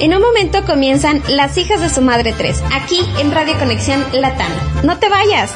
[0.00, 4.52] En un momento comienzan Las hijas de su madre 3, aquí en Radio Conexión Latam.
[4.84, 5.52] No te vayas.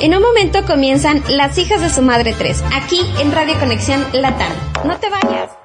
[0.00, 4.52] En un momento comienzan Las hijas de su madre 3, aquí en Radio Conexión Latam.
[4.84, 5.61] No te vayas.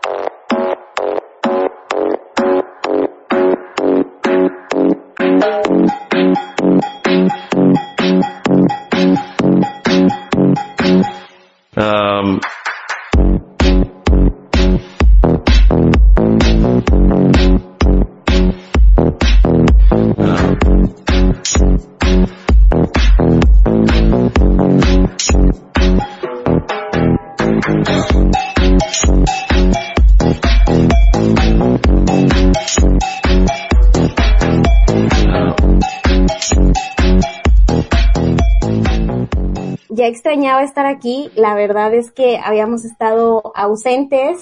[40.08, 44.42] Extrañaba estar aquí, la verdad es que habíamos estado ausentes,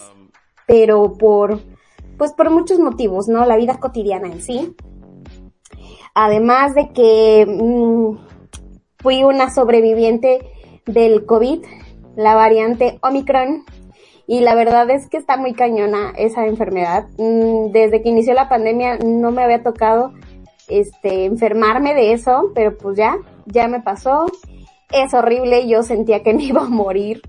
[0.68, 1.60] pero por,
[2.20, 3.44] pues por muchos motivos, ¿no?
[3.48, 4.76] La vida cotidiana en sí.
[6.14, 8.16] Además de que mm,
[9.00, 10.52] fui una sobreviviente
[10.86, 11.66] del COVID,
[12.16, 13.66] la variante Omicron,
[14.28, 17.08] y la verdad es que está muy cañona esa enfermedad.
[17.18, 20.14] Mm, Desde que inició la pandemia no me había tocado
[20.68, 24.28] este enfermarme de eso, pero pues ya, ya me pasó.
[24.92, 27.22] Es horrible, yo sentía que me iba a morir.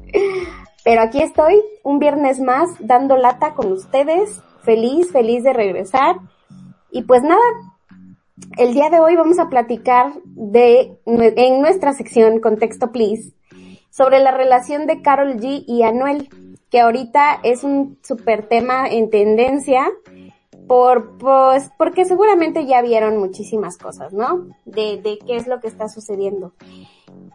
[0.85, 6.17] Pero aquí estoy, un viernes más, dando lata con ustedes, feliz, feliz de regresar.
[6.93, 7.43] Y pues nada,
[8.57, 13.33] el día de hoy vamos a platicar de, en nuestra sección Contexto Please,
[13.91, 16.29] sobre la relación de Carol G y Anuel,
[16.71, 19.91] que ahorita es un super tema en tendencia,
[20.69, 24.49] por, pues, porque seguramente ya vieron muchísimas cosas, ¿no?
[24.65, 26.53] De, de qué es lo que está sucediendo.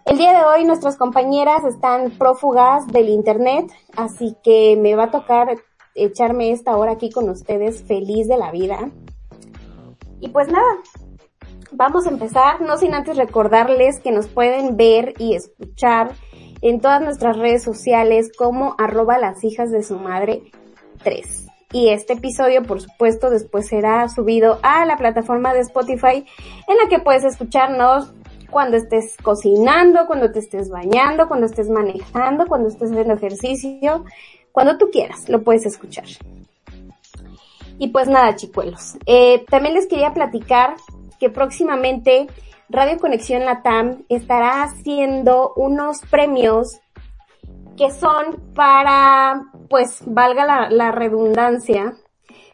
[0.06, 5.12] El día de hoy nuestras compañeras están prófugas del internet, así que me va a
[5.12, 5.56] tocar
[5.94, 8.90] echarme esta hora aquí con ustedes feliz de la vida.
[10.20, 10.72] Y pues nada,
[11.72, 16.14] vamos a empezar, no sin antes recordarles que nos pueden ver y escuchar
[16.62, 20.42] en todas nuestras redes sociales como arroba las hijas de su madre
[21.04, 21.48] 3.
[21.74, 26.26] Y este episodio, por supuesto, después será subido a la plataforma de Spotify
[26.68, 28.14] en la que puedes escucharnos
[28.52, 34.06] cuando estés cocinando, cuando te estés bañando, cuando estés manejando, cuando estés haciendo ejercicio,
[34.52, 36.06] cuando tú quieras, lo puedes escuchar.
[37.80, 38.98] Y pues nada, chicuelos.
[39.08, 40.76] Eh, también les quería platicar
[41.20, 42.28] que próximamente
[42.70, 46.80] Radio Conexión Latam estará haciendo unos premios
[47.78, 51.96] que son para, pues, valga la, redundancia,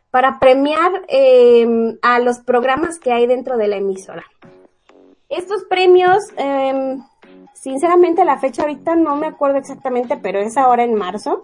[0.10, 4.24] para premiar eh, a los programas que hay dentro de la emisora.
[5.30, 6.98] Estos premios, eh,
[7.54, 11.42] sinceramente la fecha ahorita no me acuerdo exactamente, pero es ahora en marzo.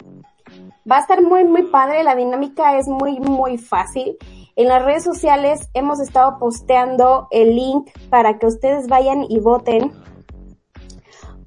[0.90, 4.18] Va a estar muy, muy padre, la dinámica es muy, muy fácil.
[4.56, 9.92] En las redes sociales hemos estado posteando el link para que ustedes vayan y voten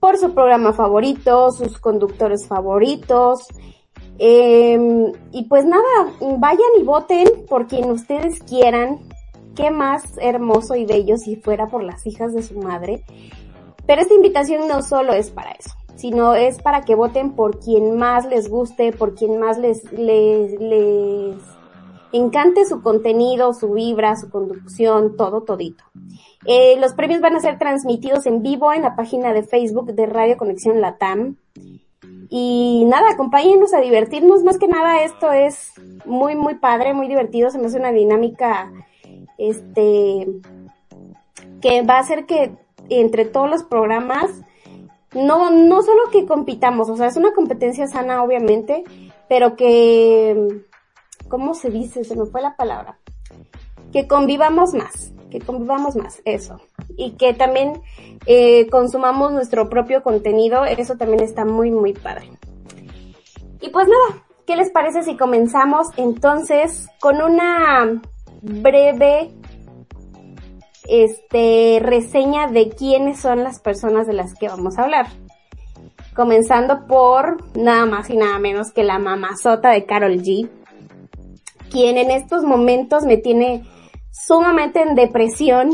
[0.01, 3.47] por su programa favorito, sus conductores favoritos.
[4.19, 8.99] Eh, y pues nada, vayan y voten por quien ustedes quieran.
[9.57, 13.03] Qué más hermoso y bello si fuera por las hijas de su madre.
[13.87, 17.97] Pero esta invitación no solo es para eso, sino es para que voten por quien
[17.97, 21.37] más les guste, por quien más les, les, les
[22.13, 25.85] encante su contenido, su vibra, su conducción, todo, todito.
[26.45, 30.07] Eh, los premios van a ser transmitidos en vivo en la página de Facebook de
[30.07, 31.37] Radio Conexión Latam.
[32.29, 34.43] Y nada, acompáñenos a divertirnos.
[34.43, 35.73] Más que nada, esto es
[36.05, 37.51] muy, muy padre, muy divertido.
[37.51, 38.73] Se me hace una dinámica,
[39.39, 40.27] este,
[41.61, 42.53] que va a hacer que
[42.89, 44.31] entre todos los programas,
[45.15, 48.85] no, no solo que compitamos, o sea, es una competencia sana, obviamente,
[49.29, 50.63] pero que,
[51.29, 52.05] ¿cómo se dice?
[52.05, 52.99] Se me fue la palabra.
[53.93, 56.61] Que convivamos más, que convivamos más, eso.
[56.97, 57.81] Y que también
[58.27, 62.31] eh, consumamos nuestro propio contenido, eso también está muy, muy padre.
[63.61, 68.03] Y pues nada, ¿qué les parece si comenzamos entonces con una
[68.47, 69.31] breve
[70.89, 75.07] este reseña de quiénes son las personas de las que vamos a hablar?
[76.15, 80.49] Comenzando por nada más y nada menos que la mamazota de Carol G,
[81.71, 83.65] quien en estos momentos me tiene
[84.13, 85.71] sumamente en depresión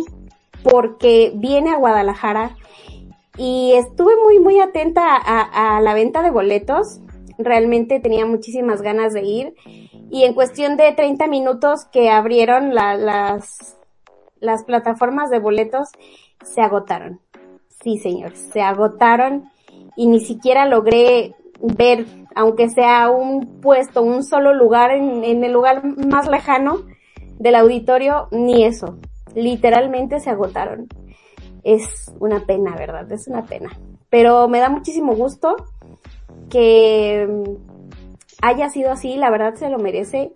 [0.63, 2.57] porque viene a Guadalajara
[3.37, 7.01] y estuve muy muy atenta a, a, la venta de boletos.
[7.39, 9.55] Realmente tenía muchísimas ganas de ir
[10.13, 13.79] y en cuestión de 30 minutos que abrieron la, las,
[14.41, 15.89] las plataformas de boletos
[16.45, 17.19] se agotaron.
[17.83, 19.51] Sí, señor, se agotaron
[19.97, 22.05] y ni siquiera logré ver,
[22.35, 26.83] aunque sea un puesto, un solo lugar en, en el lugar más lejano
[27.39, 28.99] del auditorio, ni eso.
[29.35, 30.89] Literalmente se agotaron.
[31.65, 33.11] Es una pena, ¿verdad?
[33.11, 33.71] Es una pena.
[34.11, 35.57] Pero me da muchísimo gusto
[36.51, 37.27] que
[38.43, 40.33] haya sido así, la verdad se lo merece.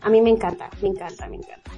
[0.00, 1.72] A mí me encanta, me encanta, me encanta.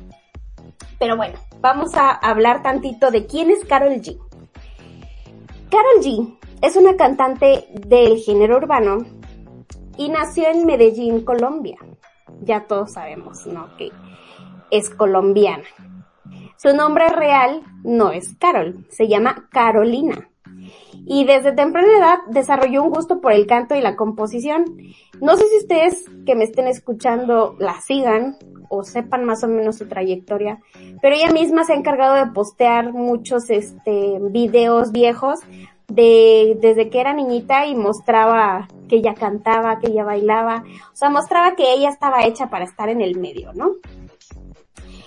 [0.99, 4.19] Pero bueno, vamos a hablar tantito de quién es Carol G.
[5.71, 8.99] Carol G es una cantante del género urbano
[9.97, 11.79] y nació en Medellín, Colombia.
[12.43, 13.75] Ya todos sabemos, ¿no?
[13.77, 13.91] Que
[14.71, 15.65] es colombiana.
[16.57, 20.29] Su nombre real no es Carol, se llama Carolina.
[21.07, 24.65] Y desde temprana edad desarrolló un gusto por el canto y la composición.
[25.21, 28.37] No sé si ustedes que me estén escuchando la sigan
[28.69, 30.61] o sepan más o menos su trayectoria,
[31.03, 35.41] pero ella misma se ha encargado de postear muchos este videos viejos
[35.89, 40.63] de desde que era niñita y mostraba que ella cantaba, que ella bailaba,
[40.93, 43.73] o sea, mostraba que ella estaba hecha para estar en el medio, ¿no?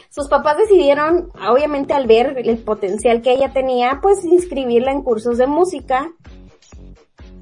[0.10, 5.40] Sus papás decidieron, obviamente al ver el potencial que ella tenía, pues inscribirla en cursos
[5.40, 6.12] de música.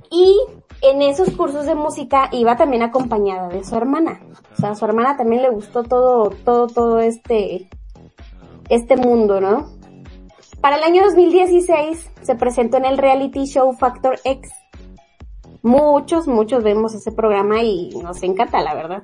[0.10, 0.38] Y
[0.82, 4.22] en esos cursos de música iba también acompañada de su hermana.
[4.54, 7.70] O sea, su hermana también le gustó todo, todo, todo este,
[8.70, 9.70] este mundo, ¿no?
[10.60, 14.52] Para el año 2016 se presentó en el reality show Factor X.
[15.64, 19.04] Muchos, muchos vemos ese programa y nos encanta, la verdad.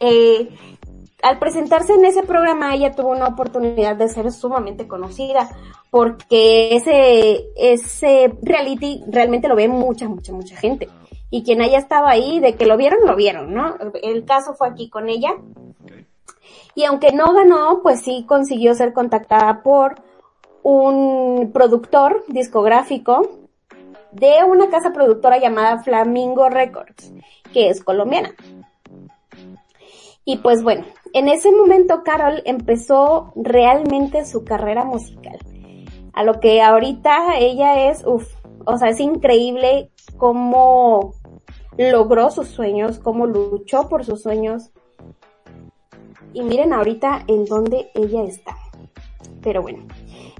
[0.00, 0.48] Eh,
[1.22, 5.48] al presentarse en ese programa ella tuvo una oportunidad de ser sumamente conocida
[5.92, 10.88] porque ese, ese reality realmente lo ve mucha, mucha, mucha gente.
[11.28, 13.76] Y quien haya estado ahí, de que lo vieron, lo vieron, ¿no?
[14.02, 15.34] El caso fue aquí con ella.
[16.74, 19.96] Y aunque no ganó, pues sí consiguió ser contactada por
[20.62, 23.28] un productor discográfico
[24.12, 27.12] de una casa productora llamada Flamingo Records,
[27.52, 28.34] que es colombiana.
[30.24, 35.38] Y pues bueno, en ese momento Carol empezó realmente su carrera musical.
[36.12, 38.28] A lo que ahorita ella es, uff,
[38.66, 41.14] o sea, es increíble cómo
[41.76, 44.70] logró sus sueños, cómo luchó por sus sueños.
[46.32, 48.56] Y miren ahorita en dónde ella está.
[49.42, 49.84] Pero bueno,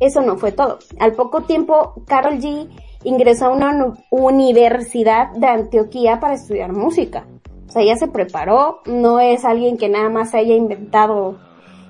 [0.00, 0.78] eso no fue todo.
[0.98, 2.68] Al poco tiempo, Carol G
[3.04, 7.26] ingresó a una universidad de Antioquía para estudiar música.
[7.66, 11.38] O sea, ella se preparó, no es alguien que nada más haya inventado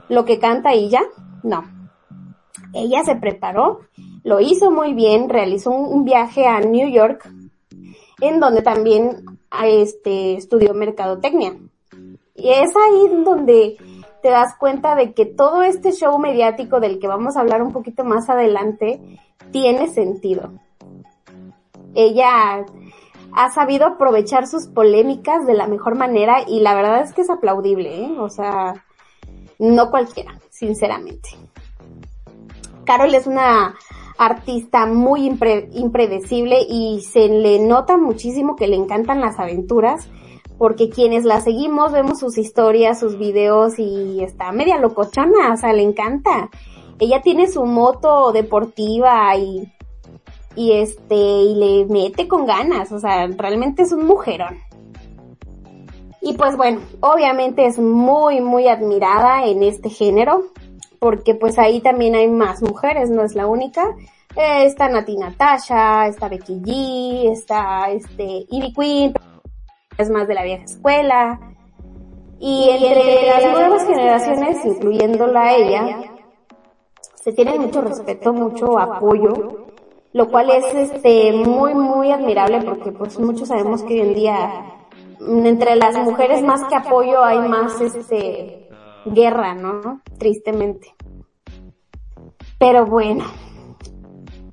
[0.09, 1.03] lo que canta y ya,
[1.43, 1.65] no.
[2.75, 3.81] Ella se preparó,
[4.25, 7.31] lo hizo muy bien, realizó un, viaje a New York,
[8.21, 9.25] en donde también
[9.65, 11.55] este, estudió mercadotecnia.
[12.35, 13.77] Y es ahí donde
[14.23, 17.73] te das cuenta de que todo este show mediático del que vamos a hablar un
[17.73, 19.01] poquito más adelante
[19.51, 20.53] tiene sentido.
[21.95, 22.65] Ella
[23.35, 27.31] ha sabido aprovechar sus polémicas de la mejor manera y la verdad es que es
[27.31, 28.17] aplaudible, ¿eh?
[28.19, 28.85] O sea,
[29.59, 31.31] no cualquiera, sinceramente.
[32.85, 33.75] Carol es una
[34.19, 40.09] artista muy impredecible y se le nota muchísimo que le encantan las aventuras
[40.59, 45.73] porque quienes la seguimos vemos sus historias, sus videos y está media locochona, o sea,
[45.73, 46.51] le encanta.
[47.01, 49.73] Ella tiene su moto deportiva y
[50.55, 54.59] y este, y le mete con ganas, o sea, realmente es un mujerón.
[56.21, 60.45] Y pues bueno, obviamente es muy, muy admirada en este género,
[61.03, 63.97] porque pues ahí también hay más mujeres, no es la única.
[64.37, 69.15] Eh, está Nati Natasha, está Becky G, está este, Ivy Queen,
[69.99, 71.41] es más de la vieja escuela.
[72.39, 75.99] Y entre las nuevas generaciones, incluyéndola a ella,
[77.17, 79.67] se tiene mucho respeto, mucho apoyo
[80.13, 84.67] lo cual es este muy muy admirable porque pues muchos sabemos que hoy en día
[85.19, 88.62] entre las mujeres más que apoyo hay más este
[89.05, 90.03] guerra, ¿no?
[90.19, 90.95] Tristemente.
[92.59, 93.25] Pero bueno,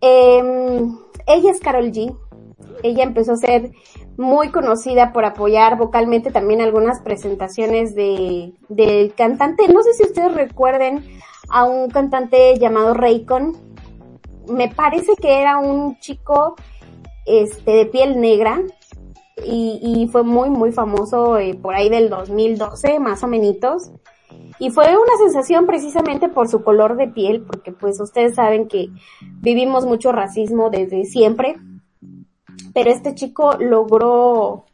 [0.02, 0.84] eh,
[1.28, 2.16] ella es Carol G.
[2.82, 3.72] Ella empezó a ser
[4.18, 9.68] muy conocida por apoyar vocalmente también algunas presentaciones de del cantante.
[9.68, 11.04] No sé si ustedes recuerden
[11.50, 13.70] a un cantante llamado Raycon
[14.50, 16.56] me parece que era un chico
[17.26, 18.62] este de piel negra
[19.46, 23.92] y, y fue muy muy famoso eh, por ahí del 2012 más o menos
[24.60, 28.90] y fue una sensación precisamente por su color de piel porque pues ustedes saben que
[29.42, 31.56] vivimos mucho racismo desde siempre
[32.74, 34.66] pero este chico logró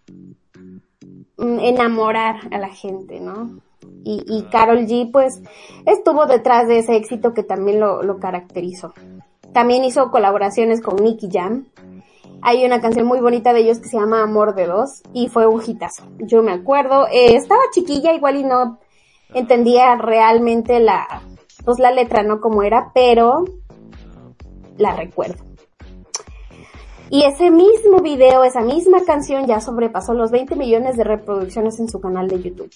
[1.37, 3.59] mm, enamorar a la gente, ¿no?
[4.03, 5.41] Y, y Carol G pues
[5.85, 8.93] estuvo detrás de ese éxito que también lo, lo caracterizó.
[9.53, 11.65] también hizo colaboraciones con Nicky Jam.
[12.41, 15.47] Hay una canción muy bonita de ellos que se llama Amor de Dos y fue
[15.47, 16.03] un hitazo.
[16.19, 18.79] Yo me acuerdo, eh, estaba chiquilla igual y no
[19.35, 21.21] entendía realmente la,
[21.63, 22.39] pues la letra, ¿no?
[22.41, 23.45] Como era, pero
[24.77, 25.43] la recuerdo.
[27.09, 31.87] Y ese mismo video, esa misma canción ya sobrepasó los 20 millones de reproducciones en
[31.87, 32.71] su canal de YouTube.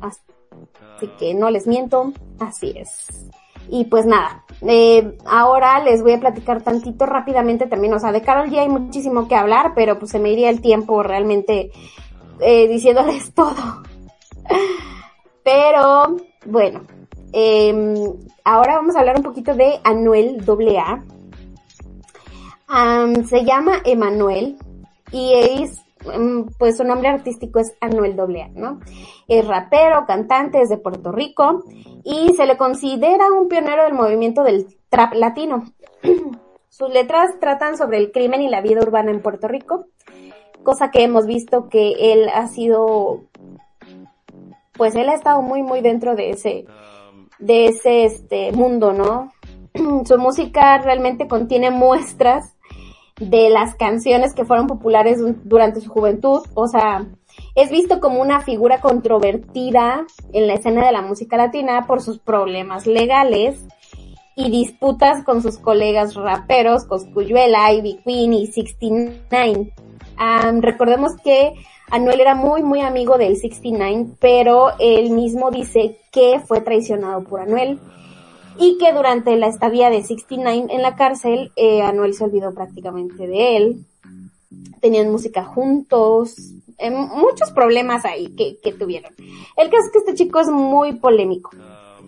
[0.00, 3.28] Así que no les miento, así es.
[3.68, 8.22] Y pues nada, eh, ahora les voy a platicar tantito rápidamente también, o sea, de
[8.22, 11.70] Carol G hay muchísimo que hablar, pero pues se me iría el tiempo realmente
[12.40, 13.82] eh, diciéndoles todo.
[15.48, 16.82] Pero bueno,
[17.32, 17.72] eh,
[18.44, 21.04] ahora vamos a hablar un poquito de Anuel AA
[23.24, 24.58] se llama Emanuel
[25.10, 28.80] y es, mm, pues su nombre artístico es Anuel AA, ¿no?
[29.26, 31.64] Es rapero, cantante, es de Puerto Rico
[32.04, 35.64] y se le considera un pionero del movimiento del trap latino.
[36.68, 39.86] Sus letras tratan sobre el crimen y la vida urbana en Puerto Rico,
[40.62, 43.22] cosa que hemos visto que él ha sido,
[44.78, 46.64] pues él ha estado muy, muy dentro de ese,
[47.38, 49.32] de ese, este, mundo, ¿no?
[50.06, 52.54] Su música realmente contiene muestras
[53.20, 57.04] de las canciones que fueron populares durante su juventud, o sea,
[57.56, 62.20] es visto como una figura controvertida en la escena de la música latina por sus
[62.20, 63.60] problemas legales
[64.36, 69.72] y disputas con sus colegas raperos, Coscuyuela, Ivy Queen y 69.
[70.60, 71.54] recordemos que
[71.90, 77.40] Anuel era muy muy amigo del 69, pero él mismo dice que fue traicionado por
[77.40, 77.78] Anuel
[78.58, 83.26] y que durante la estadía de 69 en la cárcel, eh, Anuel se olvidó prácticamente
[83.26, 83.86] de él.
[84.80, 86.36] Tenían música juntos,
[86.78, 89.12] eh, muchos problemas ahí que, que tuvieron.
[89.56, 91.50] El caso es que este chico es muy polémico,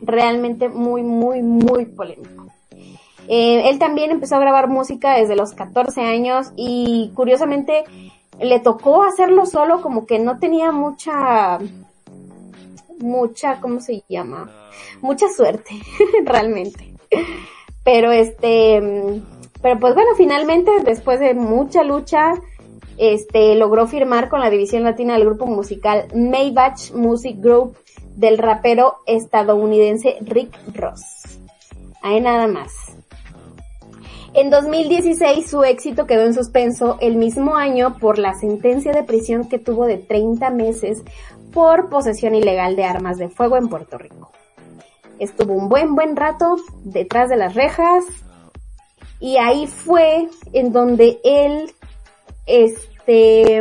[0.03, 2.47] realmente muy, muy, muy polémico.
[3.29, 7.85] Eh, él también empezó a grabar música desde los 14 años y curiosamente
[8.39, 11.59] le tocó hacerlo solo como que no tenía mucha
[12.99, 14.51] mucha, ¿cómo se llama?
[15.01, 15.71] Mucha suerte,
[16.25, 16.95] realmente.
[17.83, 18.81] Pero este,
[19.63, 22.35] pero pues bueno, finalmente, después de mucha lucha,
[22.99, 27.77] este, logró firmar con la división latina del grupo musical Maybach Music Group
[28.17, 31.01] del rapero estadounidense Rick Ross.
[32.03, 32.90] Ahí nada más.
[34.33, 39.49] En 2016 su éxito quedó en suspenso el mismo año por la sentencia de prisión
[39.49, 41.03] que tuvo de 30 meses
[41.53, 44.31] por posesión ilegal de armas de fuego en Puerto Rico.
[45.19, 48.05] Estuvo un buen buen rato detrás de las rejas
[49.19, 51.73] y ahí fue en donde él
[52.47, 53.61] este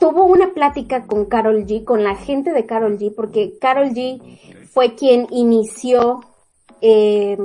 [0.00, 4.20] tuvo una plática con Carol G, con la gente de Carol G, porque Carol G
[4.72, 6.20] fue quien inició
[6.80, 7.38] eh,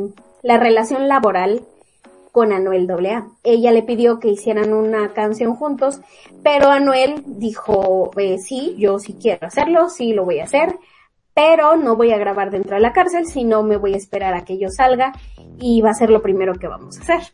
[0.47, 1.65] la relación laboral
[2.31, 3.27] con Anuel AA.
[3.43, 5.99] Ella le pidió que hicieran una canción juntos,
[6.41, 10.79] pero Anuel dijo, eh, sí, yo sí quiero hacerlo, sí lo voy a hacer,
[11.33, 14.45] pero no voy a grabar dentro de la cárcel, sino me voy a esperar a
[14.45, 15.11] que yo salga
[15.59, 17.33] y va a ser lo primero que vamos a hacer.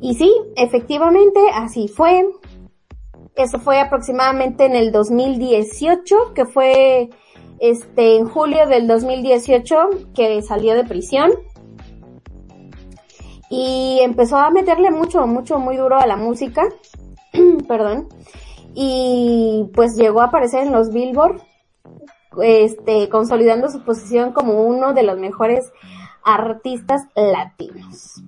[0.00, 2.26] Y sí, efectivamente, así fue.
[3.36, 7.10] Eso fue aproximadamente en el 2018, que fue
[7.62, 9.76] este en julio del 2018
[10.16, 11.30] que salió de prisión
[13.48, 16.64] y empezó a meterle mucho, mucho, muy duro a la música,
[17.68, 18.08] perdón,
[18.74, 21.40] y pues llegó a aparecer en los Billboard,
[22.42, 25.70] este, consolidando su posición como uno de los mejores
[26.24, 28.24] artistas latinos.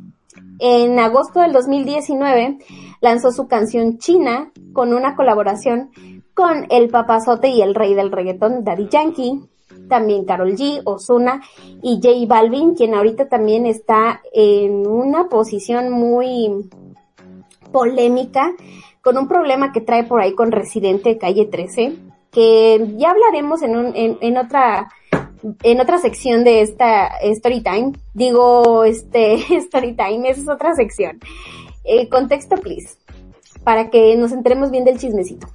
[0.61, 2.59] En agosto del 2019
[3.01, 5.91] lanzó su canción China con una colaboración
[6.35, 9.41] con el papazote y el rey del reggaetón Daddy Yankee,
[9.89, 11.43] también Carol G, Osuna
[11.83, 16.69] y J Balvin, quien ahorita también está en una posición muy
[17.73, 18.53] polémica
[19.01, 21.97] con un problema que trae por ahí con Residente Calle 13,
[22.31, 24.89] que ya hablaremos en, un, en, otra
[25.63, 27.93] en otra sección de esta story time.
[28.15, 31.21] Digo, este story time, esa es otra sección.
[31.85, 32.97] Eh, contexto, please,
[33.63, 35.47] para que nos enteremos bien del chismecito.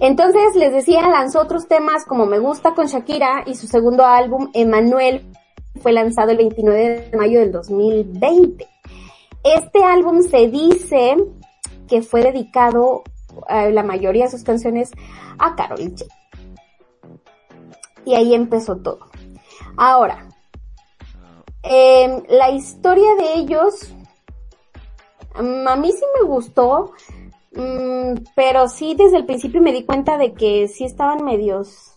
[0.00, 4.50] Entonces, les decía, lanzó otros temas como Me Gusta con Shakira y su segundo álbum,
[4.52, 5.26] Emanuel,
[5.80, 8.66] fue lanzado el 29 de mayo del 2020.
[9.42, 11.16] Este álbum se dice
[11.88, 13.02] que fue dedicado,
[13.48, 14.90] a la mayoría de sus canciones,
[15.38, 15.94] a Carol.
[18.04, 19.08] Y ahí empezó todo.
[19.76, 20.28] Ahora,
[21.62, 23.92] em, la historia de ellos,
[25.34, 26.92] mm, a mí sí me gustó,
[27.56, 31.96] Mm, pero sí, desde el principio me di cuenta de que sí estaban medios,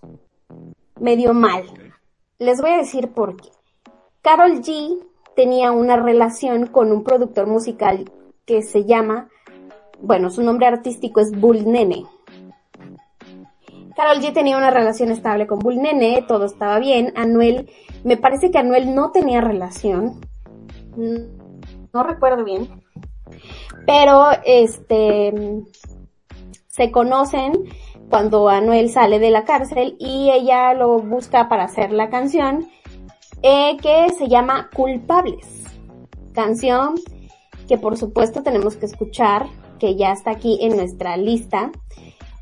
[1.00, 1.66] medio mal.
[2.38, 3.50] Les voy a decir por qué.
[4.22, 5.00] Carol G
[5.36, 8.12] tenía una relación con un productor musical
[8.46, 9.30] que se llama,
[10.00, 12.06] bueno, su nombre artístico es Bull Nene.
[13.96, 17.14] Carol G tenía una relación estable con Bull Nene, todo estaba bien.
[17.16, 17.70] Anuel,
[18.04, 20.22] me parece que Anuel no tenía relación.
[20.96, 22.70] No recuerdo bien.
[23.88, 25.34] Pero, este,
[26.68, 27.54] se conocen
[28.10, 32.70] cuando Anuel sale de la cárcel y ella lo busca para hacer la canción
[33.42, 35.64] eh, que se llama Culpables.
[36.34, 36.96] Canción
[37.68, 39.48] que por supuesto tenemos que escuchar,
[39.80, 41.72] que ya está aquí en nuestra lista.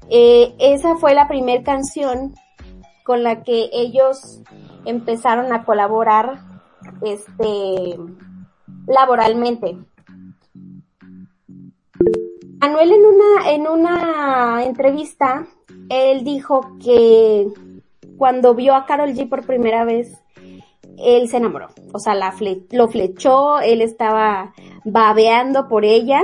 [0.09, 2.35] Eh, esa fue la primera canción
[3.03, 4.41] con la que ellos
[4.85, 6.39] empezaron a colaborar
[7.01, 7.97] este
[8.87, 9.77] laboralmente.
[12.59, 15.45] Manuel en una, en una entrevista,
[15.89, 17.47] él dijo que
[18.17, 20.13] cuando vio a Carol G por primera vez,
[20.97, 21.67] él se enamoró.
[21.93, 22.33] O sea, la
[22.71, 26.21] lo flechó, él estaba babeando por ella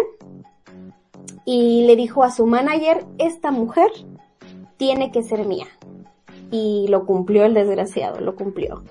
[1.45, 3.91] y le dijo a su manager, esta mujer
[4.77, 5.67] tiene que ser mía.
[6.49, 8.83] Y lo cumplió el desgraciado, lo cumplió.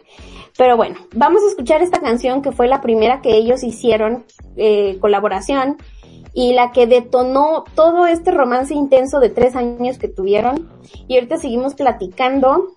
[0.56, 4.25] Pero bueno, vamos a escuchar esta canción que fue la primera que ellos hicieron
[4.56, 5.76] eh, colaboración
[6.32, 10.70] y la que detonó todo este romance intenso de tres años que tuvieron.
[11.08, 12.76] Y ahorita seguimos platicando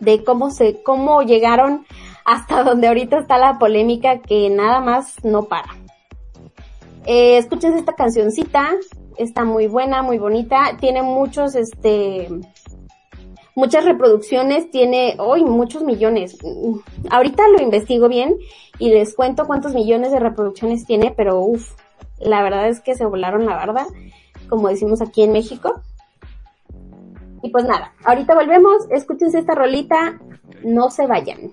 [0.00, 1.86] de cómo se, cómo llegaron
[2.24, 5.70] hasta donde ahorita está la polémica que nada más no para.
[7.06, 8.70] Eh, esta cancioncita,
[9.16, 12.28] está muy buena, muy bonita, tiene muchos, este,
[13.54, 16.38] muchas reproducciones, tiene hoy muchos millones.
[17.10, 18.36] Ahorita lo investigo bien
[18.78, 21.72] y les cuento cuántos millones de reproducciones tiene, pero uff,
[22.24, 23.86] la verdad es que se volaron la barda,
[24.48, 25.82] como decimos aquí en México.
[27.42, 30.20] Y pues nada, ahorita volvemos, escúchense esta rolita,
[30.64, 31.52] no se vayan.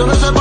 [0.00, 0.37] otra traición también.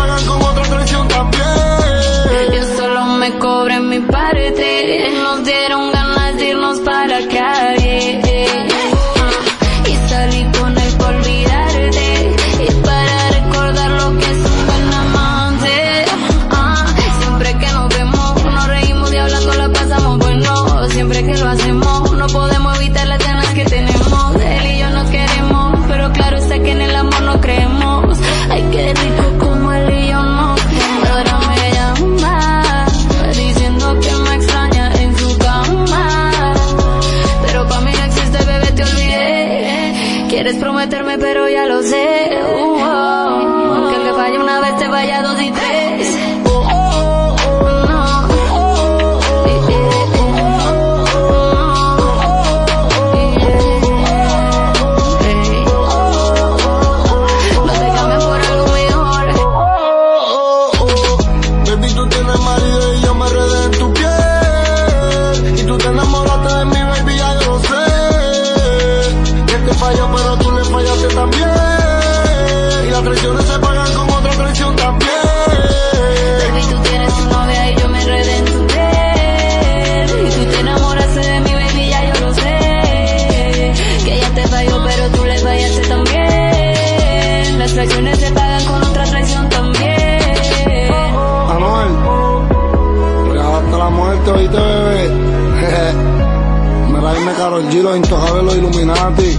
[97.08, 99.38] Mira, dime Karol G, los intocables, los Illuminati.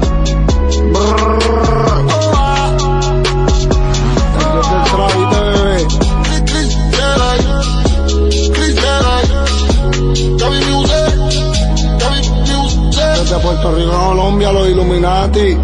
[13.18, 15.58] Desde Puerto Rico a Colombia, los Illuminati.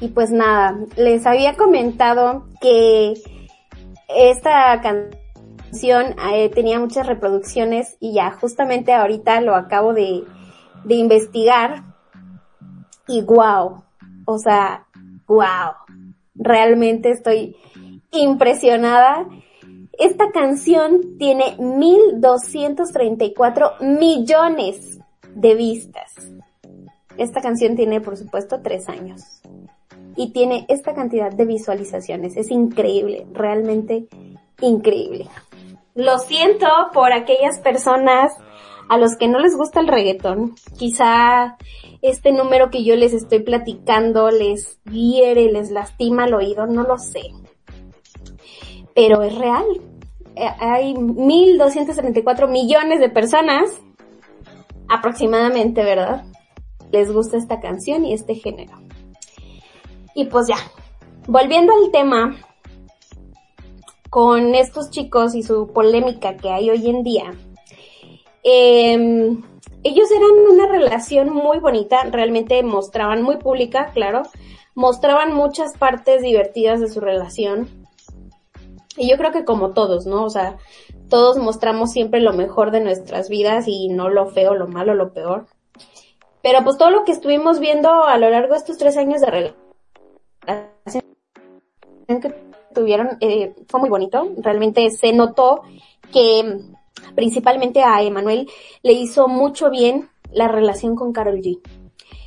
[0.00, 3.14] Y pues nada, les había comentado que
[4.08, 10.24] esta canción eh, tenía muchas reproducciones y ya justamente ahorita lo acabo de,
[10.84, 11.84] de investigar.
[13.06, 13.84] Y wow,
[14.24, 14.86] o sea,
[15.26, 15.74] wow,
[16.34, 17.56] realmente estoy
[18.10, 19.26] impresionada.
[19.98, 24.98] Esta canción tiene 1234 millones
[25.34, 26.14] de vistas.
[27.16, 29.22] Esta canción tiene, por supuesto, tres años.
[30.16, 32.36] Y tiene esta cantidad de visualizaciones.
[32.36, 34.06] Es increíble, realmente
[34.60, 35.28] increíble.
[35.94, 38.32] Lo siento por aquellas personas
[38.88, 40.54] a los que no les gusta el reggaetón.
[40.76, 41.56] Quizá
[42.02, 46.98] este número que yo les estoy platicando les hiere, les lastima el oído, no lo
[46.98, 47.22] sé.
[48.94, 49.64] Pero es real.
[50.36, 53.70] Eh, Hay 1.234 millones de personas,
[54.88, 56.24] aproximadamente, ¿verdad?
[56.94, 58.72] Les gusta esta canción y este género.
[60.14, 60.58] Y pues ya,
[61.26, 62.36] volviendo al tema,
[64.10, 67.34] con estos chicos y su polémica que hay hoy en día,
[68.44, 69.36] eh,
[69.82, 74.22] ellos eran una relación muy bonita, realmente mostraban muy pública, claro,
[74.76, 77.68] mostraban muchas partes divertidas de su relación.
[78.96, 80.22] Y yo creo que como todos, ¿no?
[80.22, 80.58] O sea,
[81.08, 85.12] todos mostramos siempre lo mejor de nuestras vidas y no lo feo, lo malo, lo
[85.12, 85.48] peor.
[86.44, 89.30] Pero pues todo lo que estuvimos viendo a lo largo de estos tres años de
[89.30, 89.54] relación
[92.20, 92.34] que
[92.74, 94.30] tuvieron eh, fue muy bonito.
[94.36, 95.62] Realmente se notó
[96.12, 96.58] que
[97.14, 98.46] principalmente a Emanuel
[98.82, 101.62] le hizo mucho bien la relación con Carol G.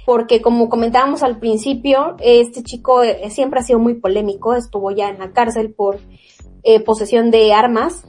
[0.03, 5.09] Porque como comentábamos al principio, este chico eh, siempre ha sido muy polémico, estuvo ya
[5.09, 5.99] en la cárcel por
[6.63, 8.03] eh, posesión de armas,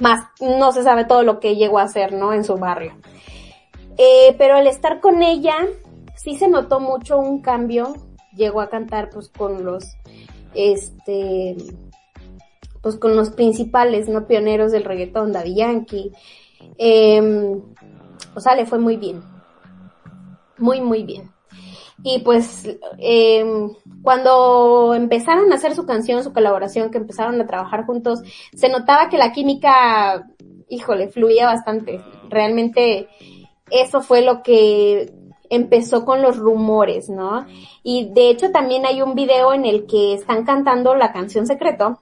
[0.00, 2.32] más no se sabe todo lo que llegó a hacer, ¿no?
[2.32, 2.96] En su barrio.
[3.98, 5.56] Eh, pero al estar con ella,
[6.16, 7.94] sí se notó mucho un cambio.
[8.34, 9.84] Llegó a cantar pues con los,
[10.54, 11.56] este,
[12.82, 14.26] pues con los principales, ¿no?
[14.26, 16.12] Pioneros del reggaetón, Daddy Yankee.
[16.78, 17.60] Eh,
[18.34, 19.22] o sea, le fue muy bien.
[20.58, 21.30] Muy, muy bien.
[22.02, 22.66] Y pues
[22.98, 23.44] eh,
[24.02, 28.20] cuando empezaron a hacer su canción, su colaboración, que empezaron a trabajar juntos,
[28.54, 30.26] se notaba que la química,
[30.68, 32.00] híjole, fluía bastante.
[32.30, 33.08] Realmente
[33.70, 35.12] eso fue lo que
[35.48, 37.46] empezó con los rumores, ¿no?
[37.82, 42.00] Y de hecho también hay un video en el que están cantando la canción secreto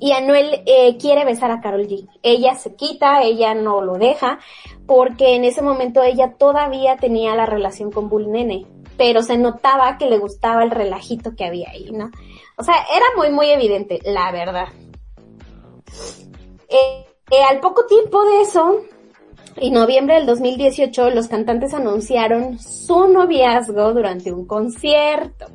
[0.00, 2.08] y Anuel eh, quiere besar a Carol G.
[2.22, 4.38] Ella se quita, ella no lo deja,
[4.86, 9.98] porque en ese momento ella todavía tenía la relación con Bull Nene, pero se notaba
[9.98, 12.10] que le gustaba el relajito que había ahí, ¿no?
[12.56, 14.68] O sea, era muy, muy evidente, la verdad.
[16.68, 18.80] Eh, eh, al poco tiempo de eso,
[19.60, 25.46] en noviembre del 2018, los cantantes anunciaron su noviazgo durante un concierto.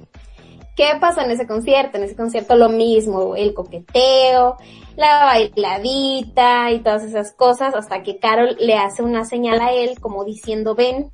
[0.76, 1.98] ¿Qué pasa en ese concierto?
[1.98, 4.58] En ese concierto lo mismo, el coqueteo,
[4.96, 10.00] la bailadita y todas esas cosas, hasta que Carol le hace una señal a él
[10.00, 11.12] como diciendo ven,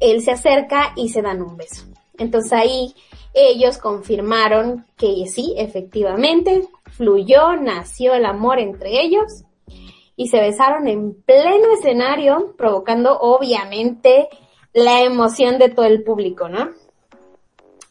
[0.00, 1.84] él se acerca y se dan un beso.
[2.18, 2.94] Entonces ahí
[3.32, 9.44] ellos confirmaron que sí, efectivamente, fluyó, nació el amor entre ellos
[10.16, 14.28] y se besaron en pleno escenario, provocando obviamente
[14.72, 16.70] la emoción de todo el público, ¿no?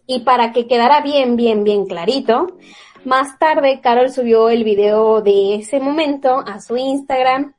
[0.05, 2.57] Y para que quedara bien, bien, bien clarito,
[3.05, 7.53] más tarde Carol subió el video de ese momento a su Instagram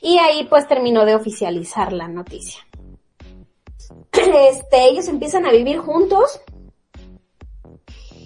[0.00, 2.60] y ahí pues terminó de oficializar la noticia.
[4.12, 6.40] Este, ellos empiezan a vivir juntos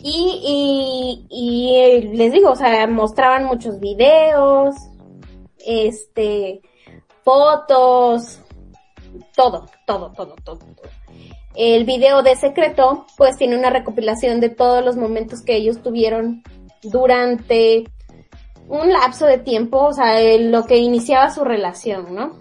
[0.03, 4.77] y, y, y eh, les digo, o sea, mostraban muchos videos,
[5.67, 6.61] este,
[7.23, 8.41] fotos,
[9.35, 10.91] todo, todo, todo, todo, todo.
[11.55, 16.43] El video de secreto, pues tiene una recopilación de todos los momentos que ellos tuvieron
[16.83, 17.85] durante
[18.69, 22.39] un lapso de tiempo, o sea, lo que iniciaba su relación, ¿no?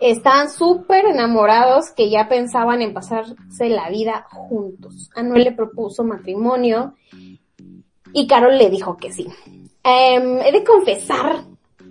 [0.00, 5.10] Estaban súper enamorados que ya pensaban en pasarse la vida juntos.
[5.14, 6.94] Anuel le propuso matrimonio
[8.14, 9.26] y Carol le dijo que sí.
[9.84, 11.44] Eh, he de confesar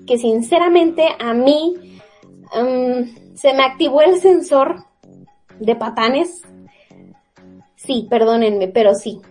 [0.06, 1.76] que sinceramente a mí
[2.56, 4.84] um, se me activó el sensor
[5.60, 6.42] de patanes.
[7.76, 9.22] Sí, perdónenme, pero sí.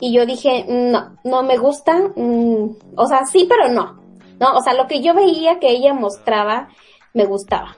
[0.00, 4.00] Y yo dije, no, no me gusta, mm, o sea, sí, pero no.
[4.38, 6.68] No, o sea, lo que yo veía que ella mostraba,
[7.14, 7.76] me gustaba.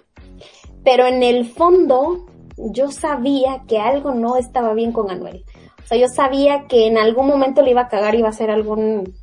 [0.85, 2.26] Pero en el fondo,
[2.57, 5.44] yo sabía que algo no estaba bien con Anuel.
[5.83, 8.50] O sea, yo sabía que en algún momento le iba a cagar, iba a hacer
[8.50, 9.14] algún,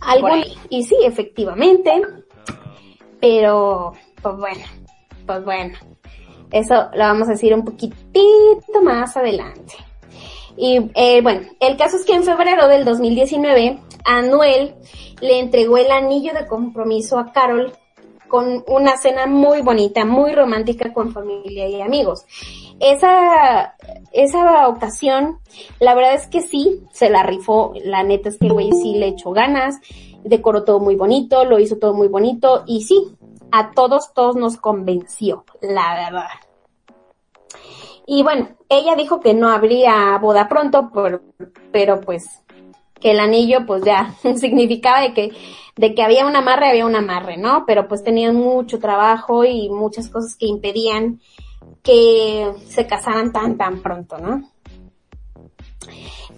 [0.00, 2.02] algún, y sí, efectivamente.
[3.20, 4.64] Pero, pues bueno,
[5.26, 5.74] pues bueno.
[6.50, 9.74] Eso lo vamos a decir un poquitito más adelante.
[10.56, 14.74] Y eh, bueno, el caso es que en febrero del 2019, Anuel
[15.20, 17.72] le entregó el anillo de compromiso a Carol
[18.28, 22.24] con una cena muy bonita, muy romántica con familia y amigos.
[22.80, 23.76] Esa,
[24.12, 25.38] esa ocasión,
[25.80, 29.08] la verdad es que sí, se la rifó, la neta es que güey sí le
[29.08, 29.80] echó ganas,
[30.24, 33.16] decoró todo muy bonito, lo hizo todo muy bonito y sí,
[33.52, 36.28] a todos, todos nos convenció, la verdad.
[38.06, 40.90] Y bueno, ella dijo que no habría boda pronto,
[41.72, 42.43] pero pues
[43.04, 45.32] que el anillo pues ya significaba de que,
[45.76, 47.64] de que había un amarre, había un amarre, ¿no?
[47.66, 51.20] Pero pues tenían mucho trabajo y muchas cosas que impedían
[51.82, 54.50] que se casaran tan, tan pronto, ¿no?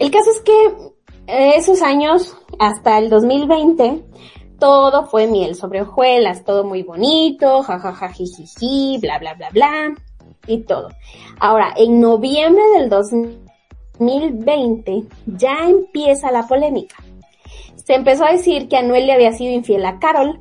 [0.00, 4.02] El caso es que esos años, hasta el 2020,
[4.58, 9.94] todo fue miel sobre hojuelas, todo muy bonito, jajaja, jijiji, bla, bla, bla, bla,
[10.48, 10.88] y todo.
[11.38, 13.45] Ahora, en noviembre del 2020
[15.26, 16.96] ya empieza la polémica.
[17.76, 20.40] Se empezó a decir que Anuel le había sido infiel a Carol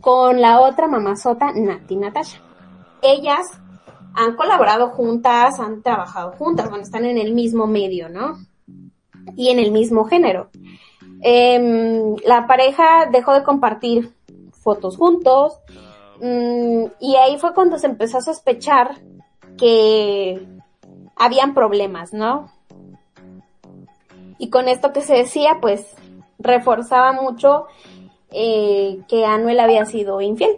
[0.00, 2.40] con la otra mamazota, Nati Natasha.
[3.02, 3.46] Ellas
[4.14, 8.38] han colaborado juntas, han trabajado juntas, bueno, están en el mismo medio, ¿no?
[9.36, 10.50] Y en el mismo género.
[11.22, 14.12] Eh, la pareja dejó de compartir
[14.50, 15.58] fotos juntos
[16.20, 18.96] mm, y ahí fue cuando se empezó a sospechar
[19.56, 20.44] que
[21.16, 22.50] habían problemas, ¿no?
[24.42, 25.94] Y con esto que se decía, pues
[26.40, 27.66] reforzaba mucho
[28.32, 30.50] eh, que Anuel había sido infiel.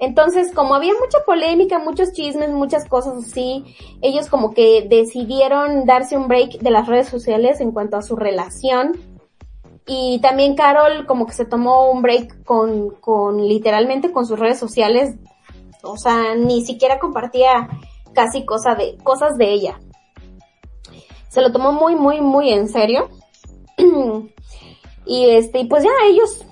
[0.00, 6.16] Entonces, como había mucha polémica, muchos chismes, muchas cosas así, ellos como que decidieron darse
[6.16, 8.98] un break de las redes sociales en cuanto a su relación.
[9.86, 14.58] Y también Carol como que se tomó un break con, con literalmente con sus redes
[14.58, 15.14] sociales.
[15.84, 17.68] O sea, ni siquiera compartía
[18.12, 19.78] casi cosa de, cosas de ella.
[21.32, 23.08] Se lo tomó muy, muy, muy en serio.
[25.06, 26.44] y este, y pues ya ellos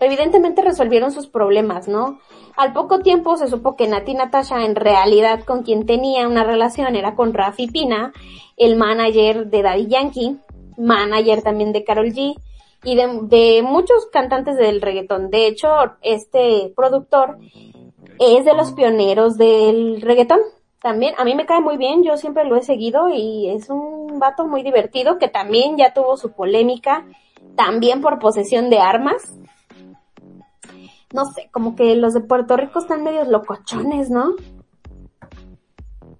[0.00, 2.18] evidentemente resolvieron sus problemas, ¿no?
[2.56, 6.96] Al poco tiempo se supo que Nati Natasha en realidad con quien tenía una relación
[6.96, 8.12] era con Rafi Pina,
[8.56, 10.40] el manager de Daddy Yankee,
[10.76, 12.34] manager también de Carol G
[12.82, 15.30] y de, de muchos cantantes del reggaetón.
[15.30, 15.68] De hecho,
[16.02, 17.38] este productor
[18.18, 20.40] es de los pioneros del reggaetón.
[20.84, 24.20] También, a mí me cae muy bien, yo siempre lo he seguido y es un
[24.20, 27.04] vato muy divertido que también ya tuvo su polémica,
[27.56, 29.34] también por posesión de armas
[31.14, 34.34] no sé, como que los de Puerto Rico están medios locochones, ¿no?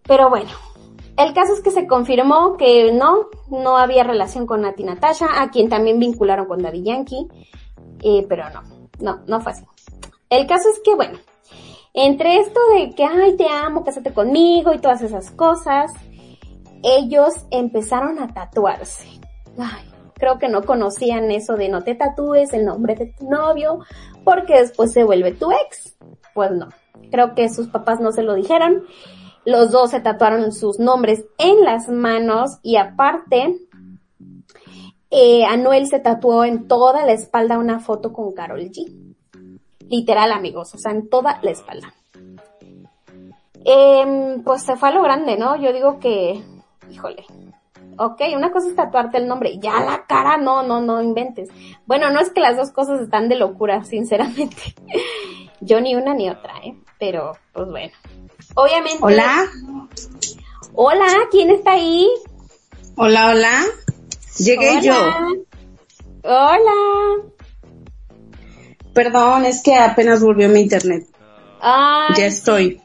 [0.05, 0.50] Pero bueno,
[1.16, 5.50] el caso es que se confirmó que no, no había relación con Nati Natasha, a
[5.50, 7.27] quien también vincularon con Daddy Yankee,
[8.03, 8.62] eh, pero no,
[9.00, 9.64] no, no fue así.
[10.31, 11.18] El caso es que, bueno,
[11.95, 15.93] entre esto de que, ay, te amo, cásate conmigo y todas esas cosas,
[16.83, 19.07] ellos empezaron a tatuarse.
[19.57, 23.79] Ay, creo que no conocían eso de no te tatúes el nombre de tu novio
[24.25, 25.97] porque después se vuelve tu ex.
[26.35, 26.69] Pues no,
[27.13, 28.83] creo que sus papás no se lo dijeron.
[29.45, 33.55] Los dos se tatuaron sus nombres en las manos y aparte,
[35.11, 39.13] eh, Anuel se tatuó en toda la espalda una foto con Carol G.
[39.95, 41.95] Literal amigos, o sea, en toda la espalda.
[43.65, 45.55] Eh, pues se fue a lo grande, ¿no?
[45.55, 46.43] Yo digo que,
[46.91, 47.25] híjole,
[47.97, 51.49] ok, una cosa es tatuarte el nombre, ya la cara, no, no, no inventes.
[51.87, 54.75] Bueno, no es que las dos cosas están de locura, sinceramente.
[55.61, 56.77] Yo ni una ni otra, ¿eh?
[56.99, 57.93] Pero, pues bueno.
[58.57, 58.99] Obviamente.
[59.01, 59.47] Hola.
[60.75, 62.09] Hola, ¿quién está ahí?
[62.97, 63.63] Hola, hola.
[64.39, 64.81] Llegué Hola.
[64.81, 64.95] yo.
[66.25, 67.34] Hola.
[68.95, 71.07] Perdón, es que apenas volvió mi internet.
[71.61, 72.81] Ay, Ya estoy.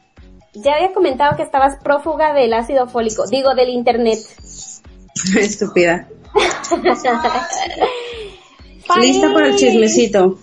[0.54, 4.18] ya había comentado que estabas prófuga del ácido fólico, digo del internet.
[5.38, 6.08] Estúpida.
[9.00, 10.38] Lista para el chismecito.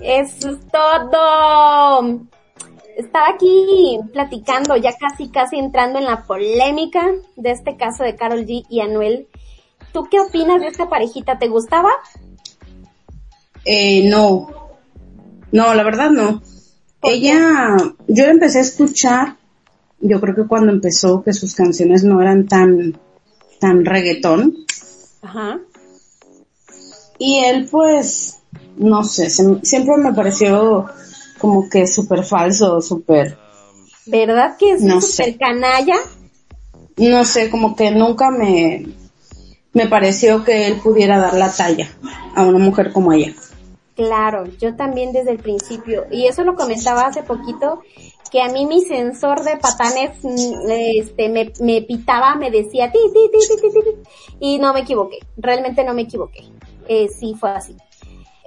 [0.00, 2.20] Eso es todo.
[2.96, 8.46] Estaba aquí platicando, ya casi casi entrando en la polémica de este caso de Carol
[8.46, 9.28] G y Anuel.
[9.92, 11.38] ¿Tú qué opinas de esta parejita?
[11.38, 11.90] ¿Te gustaba?
[13.64, 14.65] Eh, no.
[15.52, 16.42] No, la verdad no.
[17.02, 17.76] Ella,
[18.08, 19.36] yo la empecé a escuchar,
[20.00, 22.98] yo creo que cuando empezó que sus canciones no eran tan,
[23.60, 24.56] tan reggaetón.
[25.22, 25.58] Ajá.
[27.18, 28.38] Y él pues,
[28.76, 30.86] no sé, se- siempre me pareció
[31.38, 33.38] como que súper falso, súper,
[34.08, 35.96] ¿Verdad que es No súper canalla?
[36.98, 38.86] no sé, como que nunca me,
[39.72, 41.90] me pareció que él pudiera dar la talla
[42.34, 43.34] a una mujer como ella.
[43.96, 46.06] Claro, yo también desde el principio.
[46.10, 47.80] Y eso lo comentaba hace poquito,
[48.30, 52.98] que a mí mi sensor de patanes, mm, este, me, me pitaba, me decía ti,
[53.12, 55.20] ti, ti, ti, ti, ti, ti, y no me equivoqué.
[55.38, 56.44] Realmente no me equivoqué.
[56.88, 57.74] Eh, sí fue así.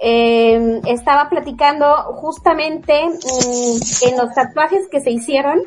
[0.00, 5.62] Eh, estaba platicando justamente mm, en los tatuajes que se hicieron,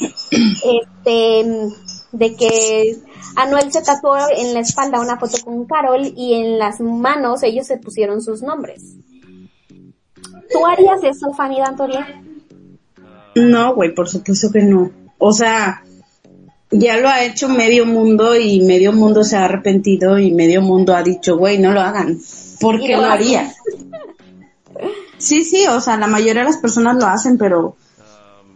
[0.32, 1.70] este,
[2.12, 2.96] de que
[3.36, 7.66] Anuel se tatuó en la espalda una foto con Carol y en las manos ellos
[7.66, 8.82] se pusieron sus nombres.
[10.50, 12.22] ¿Tú harías eso, Fanny Dantoria?
[13.36, 14.90] No, güey, por supuesto que no.
[15.18, 15.84] O sea,
[16.70, 20.94] ya lo ha hecho medio mundo y medio mundo se ha arrepentido y medio mundo
[20.94, 22.18] ha dicho, güey, no lo hagan.
[22.60, 23.52] ¿Por qué lo lo haría?
[25.18, 27.76] Sí, sí, o sea, la mayoría de las personas lo hacen, pero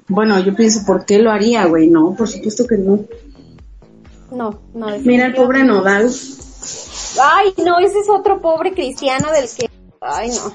[0.09, 1.89] bueno, yo pienso, ¿por qué lo haría, güey?
[1.89, 3.01] No, por supuesto que no.
[4.35, 4.89] No, no.
[4.99, 6.11] Mira el pobre Nodal.
[7.23, 9.71] Ay, no, ese es otro pobre cristiano del que...
[10.01, 10.53] Ay, no.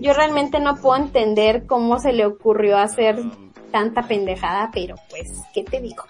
[0.00, 3.22] Yo realmente no puedo entender cómo se le ocurrió hacer
[3.72, 6.04] tanta pendejada, pero pues, ¿qué te digo?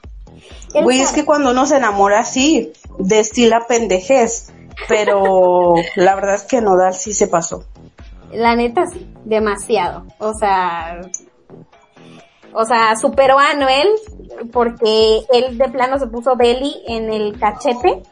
[0.74, 1.20] Él Güey, es sabe.
[1.20, 4.52] que cuando uno se enamora así, destila pendejez.
[4.88, 7.64] Pero la verdad es que Nodal sí se pasó.
[8.32, 10.04] La neta sí, demasiado.
[10.18, 11.00] O sea,
[12.58, 13.86] o sea, superó a Noel
[14.50, 18.02] porque él de plano se puso Belly en el cachete.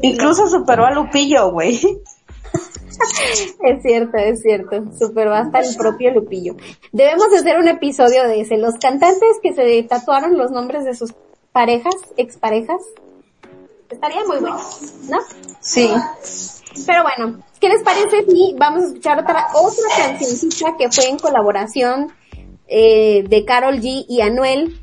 [0.00, 1.78] Incluso superó a Lupillo, güey.
[3.62, 4.84] es cierto, es cierto.
[4.98, 6.56] Superó hasta el propio Lupillo.
[6.92, 8.56] Debemos hacer un episodio de ese.
[8.56, 11.12] Los cantantes que se tatuaron los nombres de sus
[11.52, 12.80] parejas, exparejas,
[13.90, 14.58] estaría muy bueno,
[15.10, 15.18] ¿no?
[15.60, 15.90] Sí.
[16.84, 21.18] Pero bueno, ¿qué les parece si vamos a escuchar otra, otra cancioncita que fue en
[21.18, 22.12] colaboración
[22.68, 24.80] eh, de Carol G y Anuel,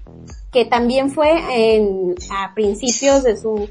[0.53, 3.69] que también fue en, a principios de su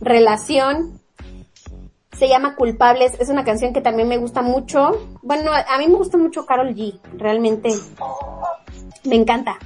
[0.00, 1.00] relación.
[2.16, 4.90] Se llama Culpables, es una canción que también me gusta mucho.
[5.22, 7.70] Bueno, a mí me gusta mucho Carol G, realmente.
[9.04, 9.58] Me encanta.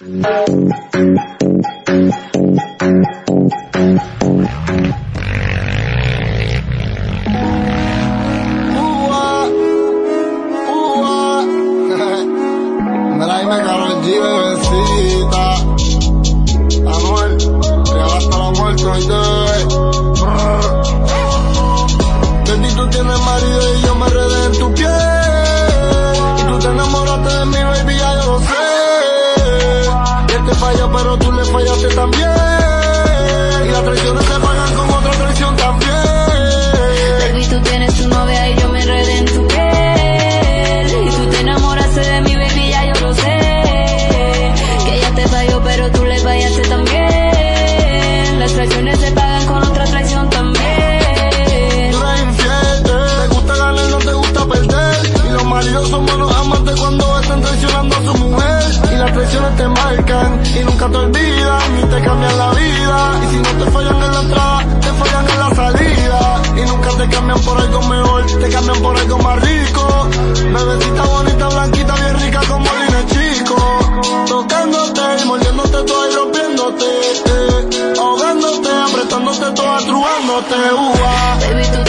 [68.41, 70.09] te cambian por algo más rico.
[70.53, 73.55] Bebecita bonita, blanquita, bien rica como Lina Chico.
[74.27, 76.85] Tocándote y mordiéndote toda y rompiéndote.
[77.99, 80.55] Ahogándote, apretándote toda, truándote.
[80.73, 80.93] Uh,
[81.41, 81.80] Baby, tú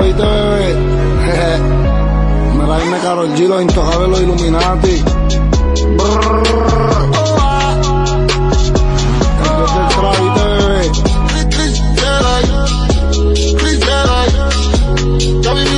[0.00, 0.08] Me
[2.66, 5.04] la viene caro G los Intoja de los Illuminati.
[9.42, 9.96] Entonces
[10.34, 10.90] Bebé
[11.50, 11.82] Chris
[13.58, 14.48] Chris Raier
[15.42, 15.68] Cabin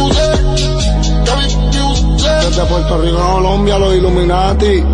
[2.16, 4.84] Desde Puerto Rico a Colombia los Illuminati.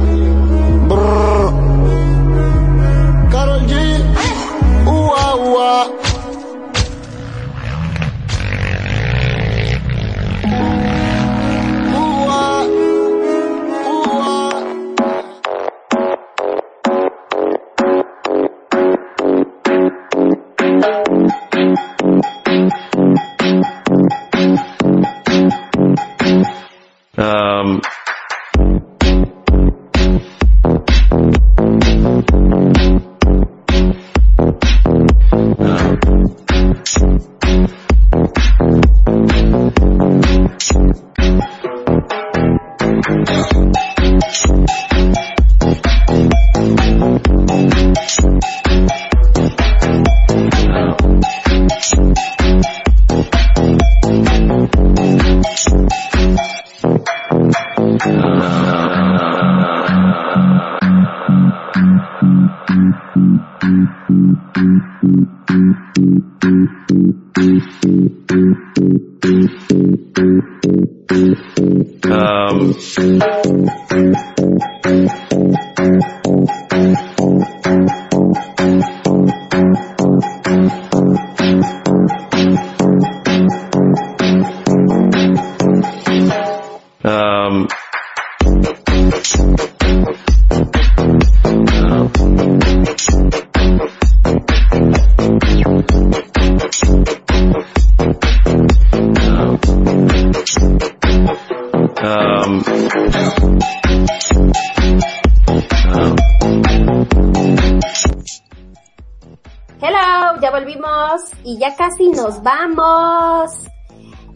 [111.49, 113.51] Y ya casi nos vamos.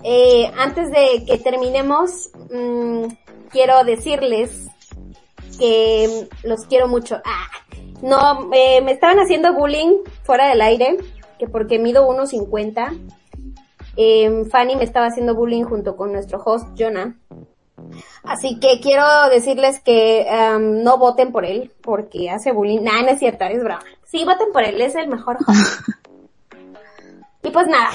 [0.02, 3.04] Eh, antes de que terminemos, mm,
[3.50, 4.66] quiero decirles
[5.58, 7.20] que los quiero mucho.
[7.22, 7.48] Ah,
[8.00, 10.96] no, eh, me estaban haciendo bullying fuera del aire,
[11.38, 12.94] que porque mido 1.50.
[13.98, 17.14] Eh, Fanny me estaba haciendo bullying junto con nuestro host, Jonah.
[18.24, 22.80] Así que quiero decirles que em, no voten por él, porque hace bullying.
[22.80, 23.84] Nah, no es cierto, es broma.
[24.04, 25.88] Sí, voten por él, es el mejor host.
[27.42, 27.90] y pues nada,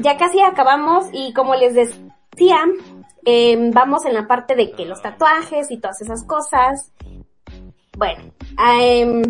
[0.00, 2.64] ya casi acabamos y como les decía,
[3.24, 6.92] em, vamos en la parte de que los tatuajes y todas esas cosas.
[7.96, 9.22] Bueno, em,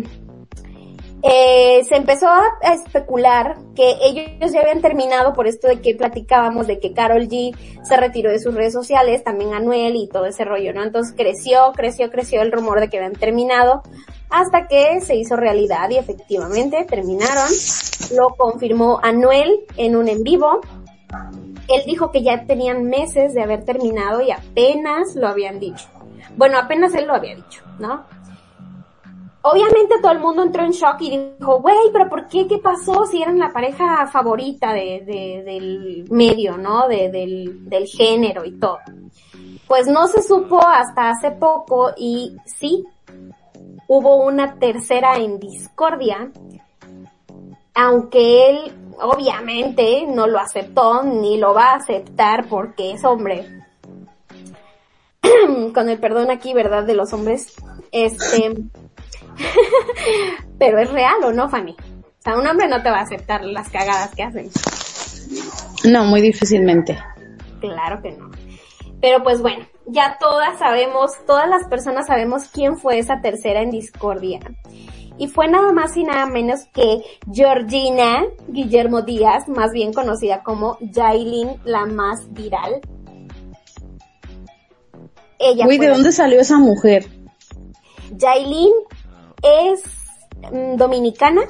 [1.23, 5.95] eh, se empezó a, a especular que ellos ya habían terminado por esto de que
[5.95, 10.25] platicábamos de que Carol G se retiró de sus redes sociales, también Anuel y todo
[10.25, 10.83] ese rollo, ¿no?
[10.83, 13.83] Entonces creció, creció, creció el rumor de que habían terminado
[14.29, 17.47] hasta que se hizo realidad y efectivamente terminaron.
[18.15, 20.61] Lo confirmó Anuel en un en vivo.
[21.67, 25.87] Él dijo que ya tenían meses de haber terminado y apenas lo habían dicho.
[26.35, 28.03] Bueno, apenas él lo había dicho, ¿no?
[29.45, 32.47] Obviamente todo el mundo entró en shock y dijo, güey, pero ¿por qué?
[32.47, 33.05] ¿Qué pasó?
[33.05, 36.87] Si eran la pareja favorita de, de- del medio, ¿no?
[36.87, 38.79] De- del género y todo.
[39.67, 42.85] Pues no se supo hasta hace poco y sí,
[43.87, 46.31] hubo una tercera en discordia,
[47.73, 53.47] aunque él obviamente no lo aceptó ni lo va a aceptar porque es hombre.
[55.73, 56.83] Con el perdón aquí, ¿verdad?
[56.83, 57.53] De los hombres.
[57.91, 58.53] Este,
[60.59, 61.75] pero es real o no, Fanny.
[61.75, 64.49] O sea, un hombre no te va a aceptar las cagadas que hacen.
[65.85, 66.97] No, muy difícilmente.
[67.59, 68.31] Claro que no.
[69.03, 73.69] Pero pues bueno, ya todas sabemos, todas las personas sabemos quién fue esa tercera en
[73.69, 74.39] discordia.
[75.17, 80.77] Y fue nada más y nada menos que Georgina Guillermo Díaz, más bien conocida como
[80.93, 82.79] Jailin, la más viral.
[85.37, 87.05] Ella Uy, ¿de dónde salió esa mujer?
[88.11, 88.71] Yailin
[89.41, 89.83] es
[90.49, 91.41] mm, dominicana,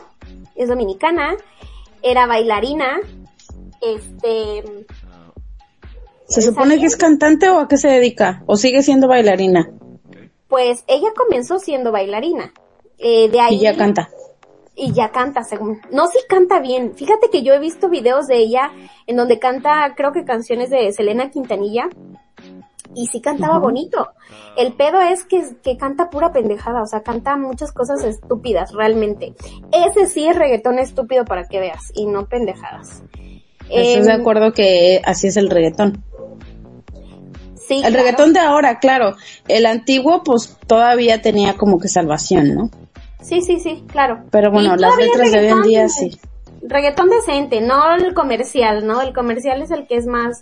[0.56, 1.36] es dominicana,
[2.02, 3.00] era bailarina,
[3.80, 4.64] este,
[6.34, 8.44] ¿Se supone que es cantante o a qué se dedica?
[8.46, 9.70] ¿O sigue siendo bailarina?
[10.48, 12.54] pues ella comenzó siendo bailarina,
[13.00, 14.10] eh, de ahí Y ya canta.
[14.76, 18.38] y ya canta según, no sí canta bien, fíjate que yo he visto videos de
[18.38, 18.72] ella
[19.08, 21.90] en donde canta, creo que canciones de Selena Quintanilla,
[22.96, 24.10] y sí cantaba bonito.
[24.56, 29.34] El pedo es que, que canta pura pendejada, o sea, canta muchas cosas estúpidas, realmente.
[29.72, 33.02] Ese sí es reggaetón estúpido para que veas, y no pendejadas.
[33.72, 36.04] ¿Estás de Em, acuerdo que así es el reggaetón?
[37.68, 37.96] Sí, El claro.
[37.96, 39.16] reggaetón de ahora, claro.
[39.48, 42.70] El antiguo, pues todavía tenía como que salvación, ¿no?
[43.22, 44.24] Sí, sí, sí, claro.
[44.32, 46.20] Pero bueno, las letras de hoy en día sí.
[46.62, 49.02] Reggaetón decente, no el comercial, ¿no?
[49.02, 50.42] El comercial es el que es más,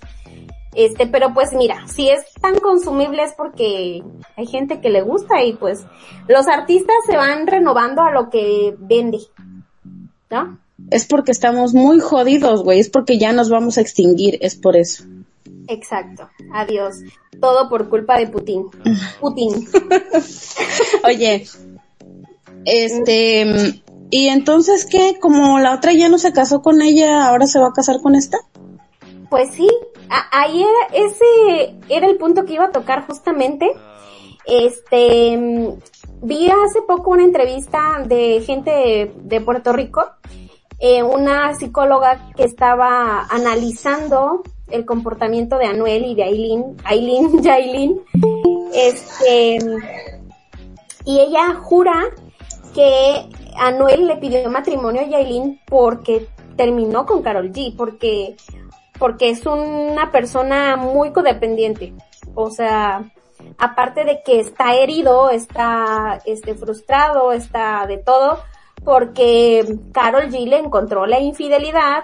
[0.76, 4.04] este, pero pues mira, si es tan consumible es porque
[4.38, 5.84] hay gente que le gusta y pues
[6.28, 9.20] los artistas se van renovando a lo que vende,
[10.30, 10.60] ¿no?
[10.90, 12.80] Es porque estamos muy jodidos, güey.
[12.80, 14.40] Es porque ya nos vamos a extinguir.
[14.42, 15.04] Es por eso.
[15.68, 16.30] Exacto.
[16.54, 16.96] Adiós.
[17.40, 18.66] Todo por culpa de Putin.
[19.20, 19.68] Putin.
[21.04, 21.48] Oye,
[22.66, 27.60] este, y entonces qué, como la otra ya no se casó con ella, ahora se
[27.60, 28.38] va a casar con esta.
[29.30, 29.68] Pues sí,
[30.32, 33.72] ahí era, ese era el punto que iba a tocar justamente.
[34.46, 35.40] Este,
[36.22, 40.04] vi hace poco una entrevista de gente de, de Puerto Rico,
[40.80, 48.02] eh, una psicóloga que estaba analizando el comportamiento de Anuel y de Aileen, Aileen, Yailin,
[48.74, 49.60] este,
[51.06, 52.10] y ella jura
[52.74, 58.36] que Anuel le pidió matrimonio a Yailin porque terminó con Carol G, porque,
[58.98, 61.94] porque es una persona muy codependiente.
[62.36, 63.04] O sea,
[63.58, 68.40] aparte de que está herido, está, este, frustrado, está de todo,
[68.84, 72.04] porque Carol G le encontró la infidelidad,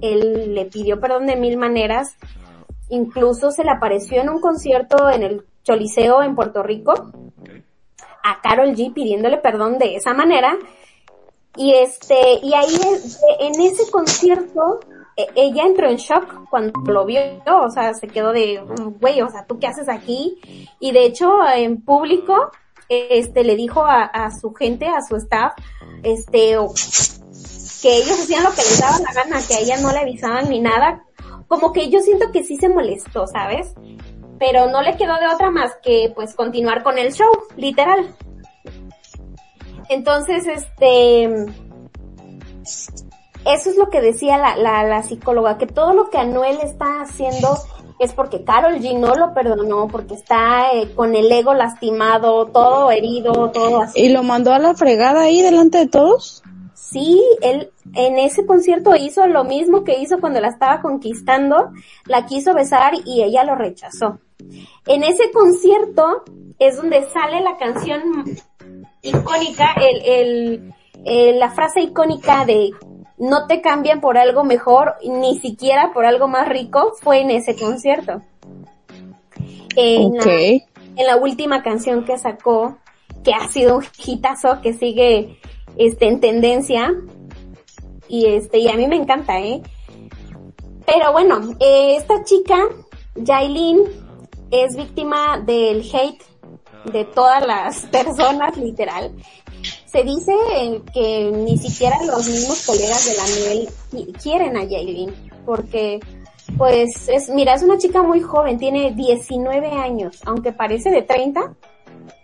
[0.00, 2.16] él le pidió perdón de mil maneras,
[2.88, 7.12] incluso se le apareció en un concierto en el Choliseo en Puerto Rico,
[8.24, 10.56] a Carol G pidiéndole perdón de esa manera,
[11.56, 12.76] y este, y ahí
[13.40, 14.80] en ese concierto,
[15.16, 17.20] e- ella entró en shock cuando lo vio,
[17.64, 20.38] o sea, se quedó de, "Mm, güey, o sea, ¿tú qué haces aquí?
[20.78, 22.50] Y de hecho, en público,
[22.88, 25.52] este, le dijo a, a su gente, a su staff,
[26.02, 26.56] este,
[27.80, 30.48] que ellos hacían lo que les daba la gana, que a ella no le avisaban
[30.48, 31.04] ni nada.
[31.46, 33.72] Como que yo siento que sí se molestó, ¿sabes?
[34.38, 38.14] Pero no le quedó de otra más que pues continuar con el show, literal.
[39.88, 41.24] Entonces, este,
[43.46, 47.00] eso es lo que decía la, la, la psicóloga, que todo lo que Anuel está
[47.00, 47.56] haciendo
[47.98, 52.90] es porque Carol G no lo perdonó, porque está eh, con el ego lastimado, todo
[52.90, 54.00] herido, todo así.
[54.00, 56.42] ¿Y lo mandó a la fregada ahí delante de todos?
[56.90, 61.70] Sí, él en ese concierto hizo lo mismo que hizo cuando la estaba conquistando,
[62.06, 64.18] la quiso besar y ella lo rechazó.
[64.86, 66.22] En ese concierto
[66.58, 68.02] es donde sale la canción
[69.02, 70.74] icónica, el, el,
[71.04, 72.70] el- la frase icónica de
[73.18, 77.54] no te cambian por algo mejor, ni siquiera por algo más rico, fue en ese
[77.56, 78.22] concierto.
[79.76, 80.22] En la-
[80.96, 82.78] en la última canción que sacó,
[83.24, 85.38] que ha sido un hitazo, que sigue
[85.78, 86.94] este en tendencia.
[88.08, 89.62] Y este, y a mí me encanta, eh.
[90.86, 92.56] Pero bueno, eh, esta chica,
[93.24, 93.80] Jailin,
[94.50, 96.22] es víctima del hate
[96.92, 99.12] de todas las personas, literal.
[99.84, 100.32] Se dice
[100.94, 103.24] que ni siquiera los mismos colegas de la
[104.04, 105.12] qui- quieren a Jailin,
[105.44, 106.00] porque
[106.56, 111.54] pues es, mira, es una chica muy joven, tiene 19 años, aunque parece de 30.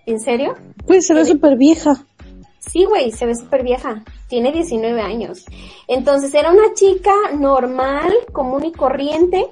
[0.06, 0.54] ¿En serio?
[0.86, 2.04] Pues se ve súper vieja.
[2.70, 4.02] Sí, güey, se ve súper vieja.
[4.28, 5.44] Tiene 19 años.
[5.86, 9.46] Entonces era una chica normal, común y corriente.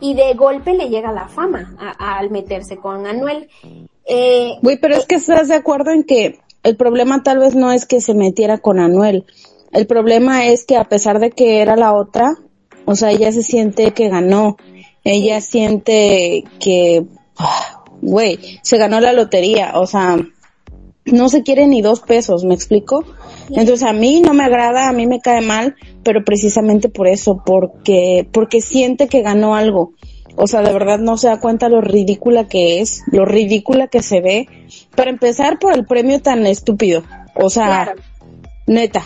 [0.00, 3.48] Y de golpe le llega la fama a- al meterse con Anuel.
[4.06, 7.72] Eh, Güey, pero es que estás de acuerdo en que el problema tal vez no
[7.72, 9.26] es que se metiera con Anuel.
[9.72, 12.36] El problema es que a pesar de que era la otra,
[12.86, 14.56] o sea, ella se siente que ganó.
[15.04, 17.04] Ella siente que,
[17.36, 19.72] ah, güey, se ganó la lotería.
[19.74, 20.16] O sea,
[21.12, 23.04] no se quiere ni dos pesos, ¿me explico?
[23.50, 27.42] Entonces a mí no me agrada, a mí me cae mal, pero precisamente por eso,
[27.44, 29.92] porque, porque siente que ganó algo.
[30.36, 34.02] O sea, de verdad no se da cuenta lo ridícula que es, lo ridícula que
[34.02, 34.48] se ve.
[34.94, 37.02] Para empezar por el premio tan estúpido.
[37.34, 38.00] O sea, Claro.
[38.66, 39.02] neta,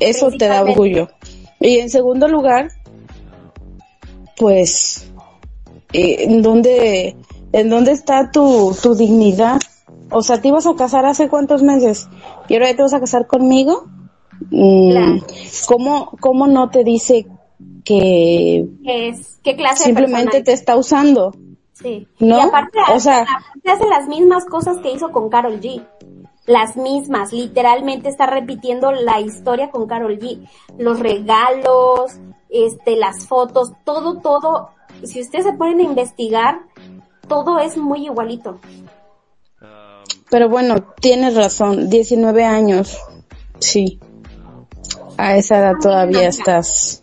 [0.00, 1.08] eso te da orgullo.
[1.60, 2.70] Y en segundo lugar,
[4.36, 5.06] pues,
[5.92, 7.14] eh, ¿en dónde,
[7.52, 9.60] en dónde está tu, tu dignidad?
[10.12, 12.08] O sea, te ibas a casar hace cuántos meses
[12.48, 13.84] y ahora ya te vas a casar conmigo.
[14.50, 15.12] Mm, Claro.
[15.68, 17.26] ¿Cómo, cómo no te dice
[17.84, 21.32] que es, ¿Qué clase simplemente de te está usando?
[21.72, 22.06] Sí.
[22.20, 22.38] ¿No?
[22.38, 25.82] Y aparte, O sea- aparte hace las mismas cosas que hizo con Carol G.
[26.46, 30.46] Las mismas, literalmente está repitiendo la historia con Carol G.
[30.76, 32.18] Los regalos,
[32.50, 34.70] este, las fotos, todo, todo.
[35.04, 36.60] Si ustedes se ponen a investigar,
[37.28, 38.58] todo es muy igualito.
[40.32, 42.98] Pero bueno, tienes razón, 19 años.
[43.58, 44.00] Sí.
[45.18, 47.02] A esa edad todavía estás,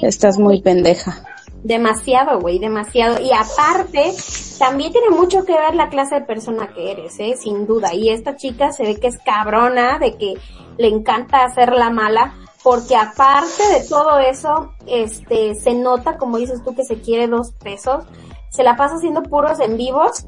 [0.00, 1.22] estás muy pendeja.
[1.62, 3.20] Demasiado, güey, demasiado.
[3.20, 4.14] Y aparte,
[4.58, 7.34] también tiene mucho que ver la clase de persona que eres, ¿eh?
[7.36, 7.92] Sin duda.
[7.92, 10.32] Y esta chica se ve que es cabrona, de que
[10.78, 16.64] le encanta hacer la mala, porque aparte de todo eso, este, se nota, como dices
[16.64, 18.04] tú, que se quiere dos pesos.
[18.48, 20.24] Se la pasa haciendo puros en vivos,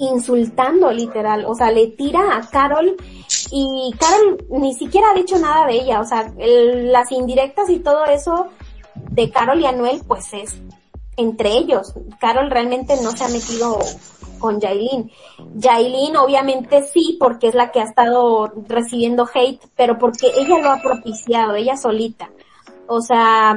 [0.00, 1.44] insultando literal.
[1.46, 2.96] O sea, le tira a Carol
[3.50, 6.00] y Carol ni siquiera ha dicho nada de ella.
[6.00, 8.48] O sea, el- las indirectas y todo eso
[8.94, 10.56] de Carol y Anuel, pues es
[11.16, 11.94] entre ellos.
[12.18, 13.78] Carol realmente no se ha metido
[14.38, 15.10] con Yailin.
[15.54, 20.70] Yailin obviamente sí, porque es la que ha estado recibiendo hate, pero porque ella lo
[20.70, 22.30] ha propiciado, ella solita.
[22.86, 23.54] O sea,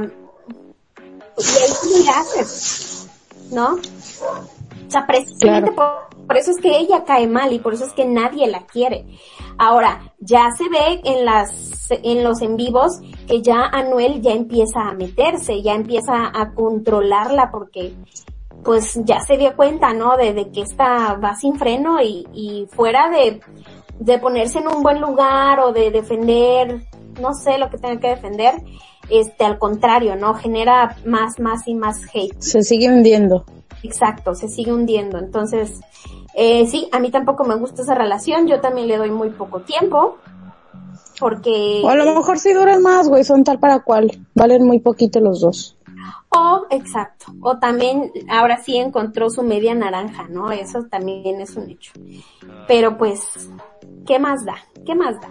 [1.37, 3.07] y ahí tú le haces,
[3.51, 3.75] ¿no?
[3.75, 7.93] O sea, precisamente por, por eso es que ella cae mal y por eso es
[7.93, 9.05] que nadie la quiere.
[9.57, 14.81] Ahora, ya se ve en las, en los en vivos que ya Anuel ya empieza
[14.81, 17.93] a meterse, ya empieza a controlarla porque
[18.63, 20.15] pues ya se dio cuenta, ¿no?
[20.15, 23.41] De, de que esta va sin freno y, y fuera de,
[23.99, 26.81] de ponerse en un buen lugar o de defender,
[27.19, 28.55] no sé lo que tenga que defender,
[29.09, 30.33] este, al contrario, ¿no?
[30.33, 32.35] Genera más, más y más hate.
[32.39, 33.45] Se sigue hundiendo.
[33.83, 35.17] Exacto, se sigue hundiendo.
[35.17, 35.81] Entonces,
[36.33, 39.61] eh, sí, a mí tampoco me gusta esa relación, yo también le doy muy poco
[39.61, 40.17] tiempo,
[41.19, 41.81] porque...
[41.83, 44.11] O a lo mejor si duran más, güey, son tal para cual.
[44.33, 45.77] Valen muy poquito los dos.
[46.35, 50.51] O, exacto, o también ahora sí encontró su media naranja, ¿no?
[50.51, 51.93] Eso también es un hecho.
[52.67, 53.21] Pero pues,
[54.07, 54.55] ¿qué más da?
[54.83, 55.29] ¿Qué más da?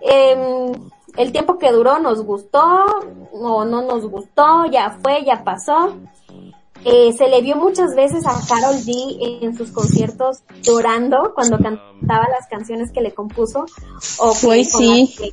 [0.00, 0.72] Em,
[1.18, 2.84] el tiempo que duró nos gustó
[3.32, 5.96] o no nos gustó, ya fue, ya pasó.
[6.84, 12.28] Eh, se le vio muchas veces a Carol G en sus conciertos llorando cuando cantaba
[12.28, 13.66] las canciones que le compuso
[14.18, 15.12] o que, con sí.
[15.18, 15.32] que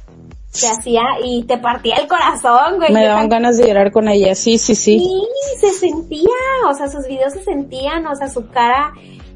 [0.50, 2.92] se hacía y te partía el corazón, güey.
[2.92, 4.98] Me daban ganas de llorar con ella, sí, sí, sí.
[4.98, 5.22] Sí,
[5.60, 6.30] se sentía,
[6.68, 8.92] o sea, sus videos se sentían, o sea, su cara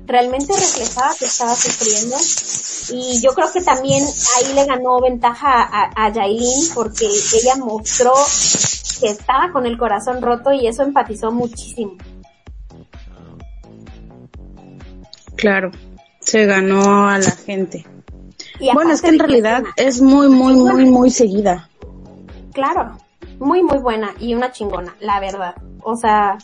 [0.10, 2.18] realmente reflejaba que estaba sufriendo.
[2.92, 8.12] Y yo creo que también ahí le ganó ventaja a, a Yailin porque ella mostró
[9.00, 11.94] que estaba con el corazón roto y eso empatizó muchísimo.
[15.36, 15.72] Claro,
[16.20, 17.86] se ganó a la gente.
[18.60, 21.70] Y Bueno, es que en realidad es es muy, muy, muy, muy seguida.
[22.52, 22.98] Claro,
[23.40, 25.56] muy, muy buena y una chingona, la verdad.
[25.84, 26.38] O sea...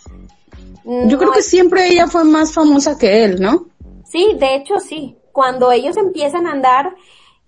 [0.85, 3.65] Yo no creo que es- siempre ella fue más famosa que él, ¿no?
[4.05, 5.17] Sí, de hecho sí.
[5.31, 6.95] Cuando ellos empiezan a andar,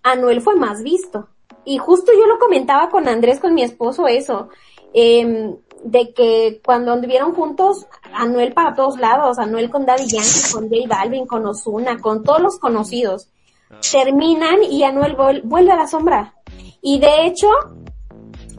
[0.03, 1.29] Anuel fue más visto.
[1.63, 4.49] Y justo yo lo comentaba con Andrés, con mi esposo, eso.
[4.93, 10.69] em, de que cuando anduvieron juntos, Anuel para todos lados, Anuel con Daddy Yankee, con
[10.69, 13.27] J Balvin, con Ozuna, con todos los conocidos.
[13.91, 16.33] Terminan y Anuel vuelve a la sombra.
[16.81, 17.47] Y de hecho,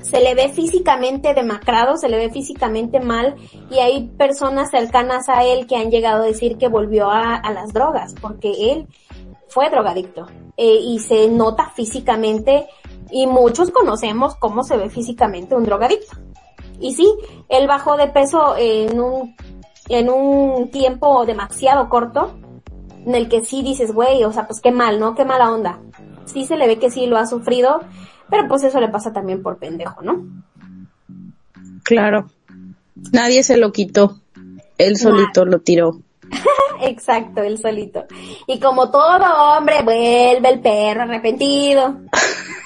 [0.03, 3.35] se le ve físicamente demacrado, se le ve físicamente mal
[3.71, 7.73] y hay personas cercanas a él que han llegado a decir que volvió a, las
[7.73, 8.87] drogas porque él
[9.49, 10.27] fue drogadicto
[10.57, 12.67] eh, y se nota físicamente
[13.11, 16.17] y muchos conocemos cómo se ve físicamente un drogadicto.
[16.81, 17.13] Y sí,
[17.49, 19.35] él bajó de peso en un,
[19.89, 22.35] en un tiempo demasiado corto
[23.05, 25.15] en el que sí dices, güey, o sea, pues qué mal, ¿no?
[25.15, 25.81] Qué mala onda.
[26.27, 27.81] Sí se le ve que sí lo ha sufrido,
[28.31, 30.27] pero pues eso le pasa también por pendejo, ¿no?
[31.83, 32.31] Claro.
[33.13, 34.21] Nadie se lo quitó.
[34.77, 36.01] Él solito lo tiró.
[36.83, 38.05] Exacto, él solito.
[38.47, 41.97] Y como todo hombre, vuelve el perro arrepentido.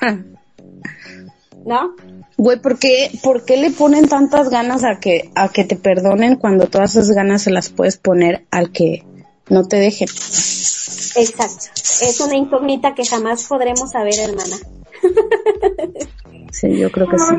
[1.65, 1.95] ¿No?
[2.37, 6.37] Güey, ¿por qué, ¿por qué le ponen tantas ganas a que, a que te perdonen
[6.37, 9.05] cuando todas esas ganas se las puedes poner al que
[9.49, 10.07] no te deje?
[10.07, 11.67] Exacto.
[11.75, 14.57] Es una incógnita que jamás podremos saber, hermana.
[16.53, 17.35] Sí, yo creo que sí.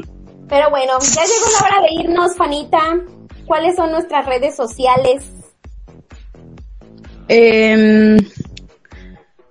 [0.49, 2.99] Pero bueno, ya llegó la hora de irnos, Fanita.
[3.45, 5.23] ¿Cuáles son nuestras redes sociales?
[7.27, 8.17] Em,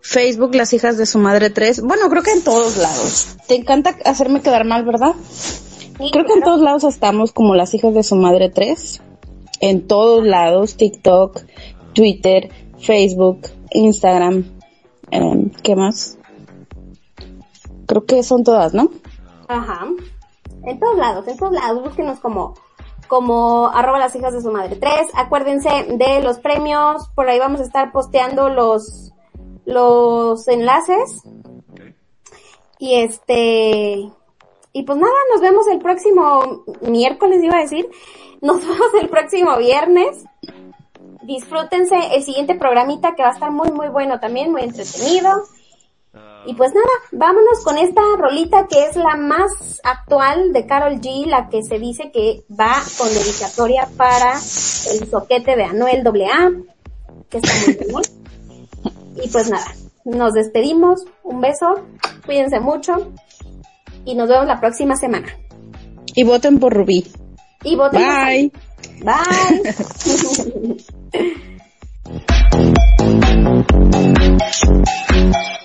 [0.00, 1.82] Facebook, las hijas de su madre 3.
[1.82, 3.36] Bueno, creo que en todos lados.
[3.46, 5.14] Te encanta hacerme quedar mal, ¿verdad?
[5.30, 9.00] Sí, Creo que en todos lados estamos como las hijas de su madre 3.
[9.60, 11.40] En todos lados, TikTok,
[11.92, 14.44] Twitter, Facebook, Instagram.
[15.10, 16.18] em, ¿Qué más?
[17.93, 18.88] Creo que son todas, ¿no?
[19.49, 19.86] Ajá.
[20.64, 21.84] En todos lados, en todos lados.
[21.84, 22.55] Búsquenos como,
[23.07, 25.09] como arroba las hijas de su madre 3.
[25.12, 27.11] Acuérdense de los premios.
[27.14, 29.12] Por ahí vamos a estar posteando los,
[29.66, 31.22] los enlaces.
[32.78, 34.11] Y este,
[34.72, 37.90] y pues nada, nos vemos el próximo miércoles, iba a decir.
[38.40, 40.24] Nos vemos el próximo viernes.
[41.24, 45.43] Disfrútense el siguiente programita que va a estar muy, muy bueno también, muy entretenido.
[46.45, 51.26] Y pues nada, vámonos con esta rolita que es la más actual de Carol G,
[51.26, 56.51] la que se dice que va con dedicatoria para el soquete de Anuel AA,
[57.28, 57.53] que está
[57.93, 58.68] muy bien.
[59.22, 59.66] Y pues nada,
[60.05, 61.86] nos despedimos, un beso,
[62.26, 63.12] cuídense mucho
[64.05, 65.28] y nos vemos la próxima semana.
[66.14, 67.07] Y voten por Rubí.
[67.62, 68.03] Y voten.
[68.03, 68.53] Bye.
[69.05, 69.62] Bye.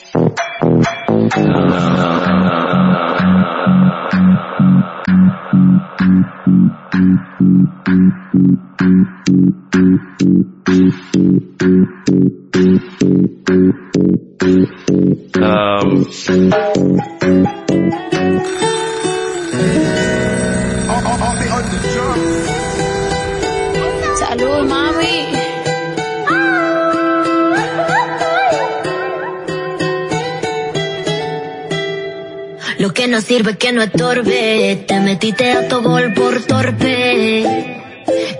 [24.19, 25.27] Salud, mami.
[32.79, 34.85] Lo que no sirve que no estorbe.
[34.87, 37.46] Te metiste a tu gol por torpe.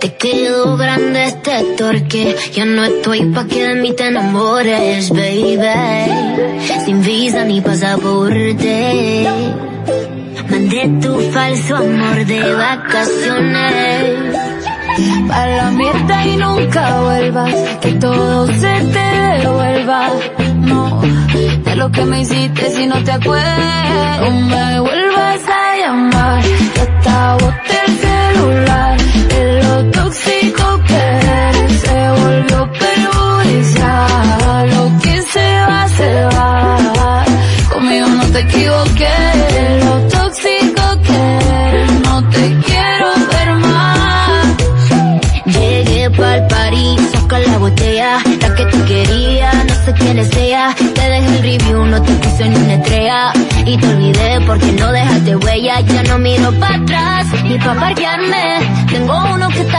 [0.08, 2.34] Te quedó grande este torque.
[2.54, 5.58] Ya no estoy pa' que de mí te enamores, baby.
[6.86, 9.28] Sin visa ni pasaporte.
[10.50, 14.04] Mandé tu falso amor de vacaciones.
[15.28, 17.54] Pa' la mierda y nunca vuelvas.
[17.82, 19.08] Que todo se te
[19.42, 20.08] devuelva.
[20.56, 21.02] No,
[21.64, 24.20] de lo que me hiciste si no te acuerdas.
[24.22, 26.42] No me vuelvas a llamar.
[26.42, 28.87] Ya está boté el celular.
[30.08, 31.04] Tóxico que
[31.84, 34.70] se volvió perjudicial.
[34.70, 37.24] Lo que se va, se va.
[37.70, 39.16] Conmigo no te equivoqué.
[39.84, 41.24] Lo tóxico que
[42.04, 44.56] no te quiero ver más.
[45.44, 50.74] Llegué pa'l party, saca la botella, la que tú querías, no sé quién sea.
[50.94, 53.32] Te dejé el review, no te puse ni una estrella.
[53.66, 58.60] Y te olvidé porque no dejaste huella, ya no miro para atrás ni pa' parquearme.
[58.90, 59.37] Tengo está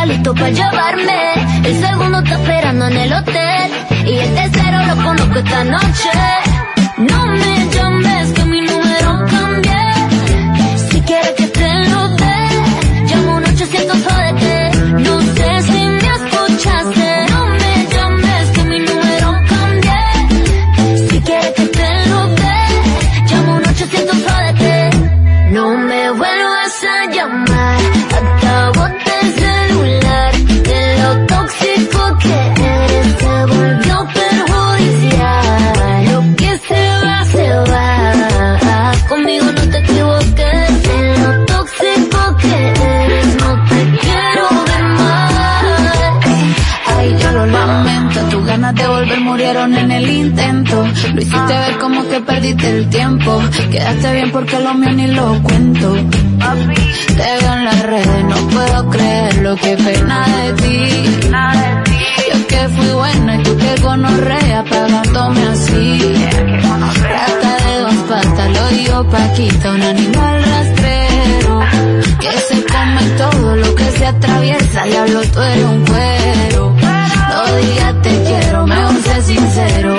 [0.10, 1.34] listo para llevarme.
[1.64, 3.72] El segundo está esperando en el hotel.
[4.06, 6.12] Y el tercero lo conozco esta noche.
[6.98, 7.99] No me llames
[51.14, 53.42] Lo hiciste ver como que perdiste el tiempo.
[53.72, 55.94] Quedaste bien porque lo mío ni lo cuento.
[55.94, 61.20] Te veo en las redes, no puedo creerlo, que pena de ti.
[62.32, 66.00] Yo que fui buena y tú que gonorrea pagándome así.
[67.02, 71.60] Rata de dos patas, lo digo Paquita, un animal rastrero.
[72.20, 76.76] Que se come todo lo que se atraviesa, diablo tú eres un cuero.
[77.30, 79.98] No digas te quiero, mejor sé sincero.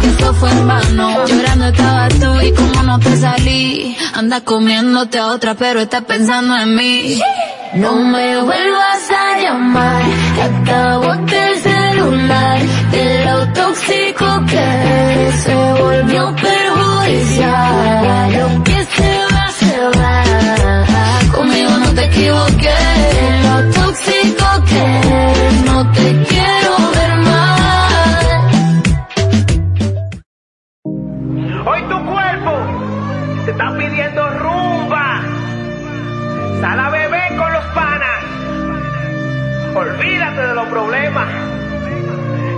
[0.00, 1.26] Porque eso fue en vano.
[1.26, 3.96] Llorando estabas tú y como no te salí.
[4.14, 7.20] Andas comiéndote a otra, pero estás pensando en mí.
[7.74, 10.02] No me vuelvas a llamar,
[10.34, 12.60] que acabo el celular.
[12.90, 18.32] De lo tóxico que se volvió perjudicial.
[18.32, 20.22] Lo que se va, se va.
[21.32, 22.78] Conmigo no te equivoqué.
[23.14, 24.84] De lo tóxico que
[25.66, 26.67] no te quiero
[31.66, 32.52] Hoy tu cuerpo
[33.44, 35.22] te está pidiendo rumba.
[36.60, 38.24] Sal a beber con los panas.
[39.74, 41.28] Olvídate de los problemas.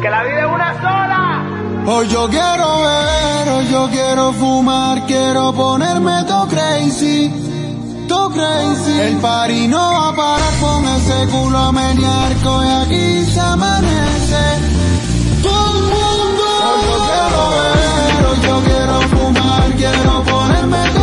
[0.03, 1.45] Que la vida es una sola.
[1.87, 7.33] Hoy yo quiero beber, hoy yo quiero fumar, quiero ponerme todo crazy,
[8.07, 9.01] todo crazy.
[9.01, 13.41] El party no va a parar con ese culo a menear, que hoy aquí se
[13.41, 14.81] amanece.
[16.83, 21.00] Yo quiero beber, yo quiero fumar, quiero ponerme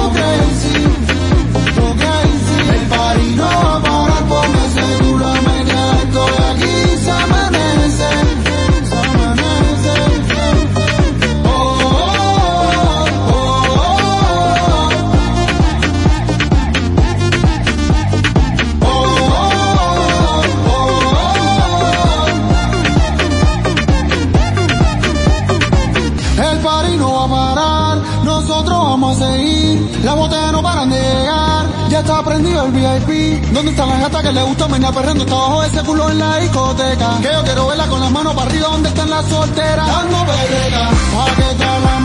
[33.58, 35.24] ¿Dónde están las gatas que le gusta venir perreando?
[35.24, 37.18] Está bajo ese culo en la discoteca.
[37.20, 39.88] Que yo quiero verla con las manos para arriba, ¿dónde están las solteras?
[39.88, 42.00] Dando perreta, pa' que te la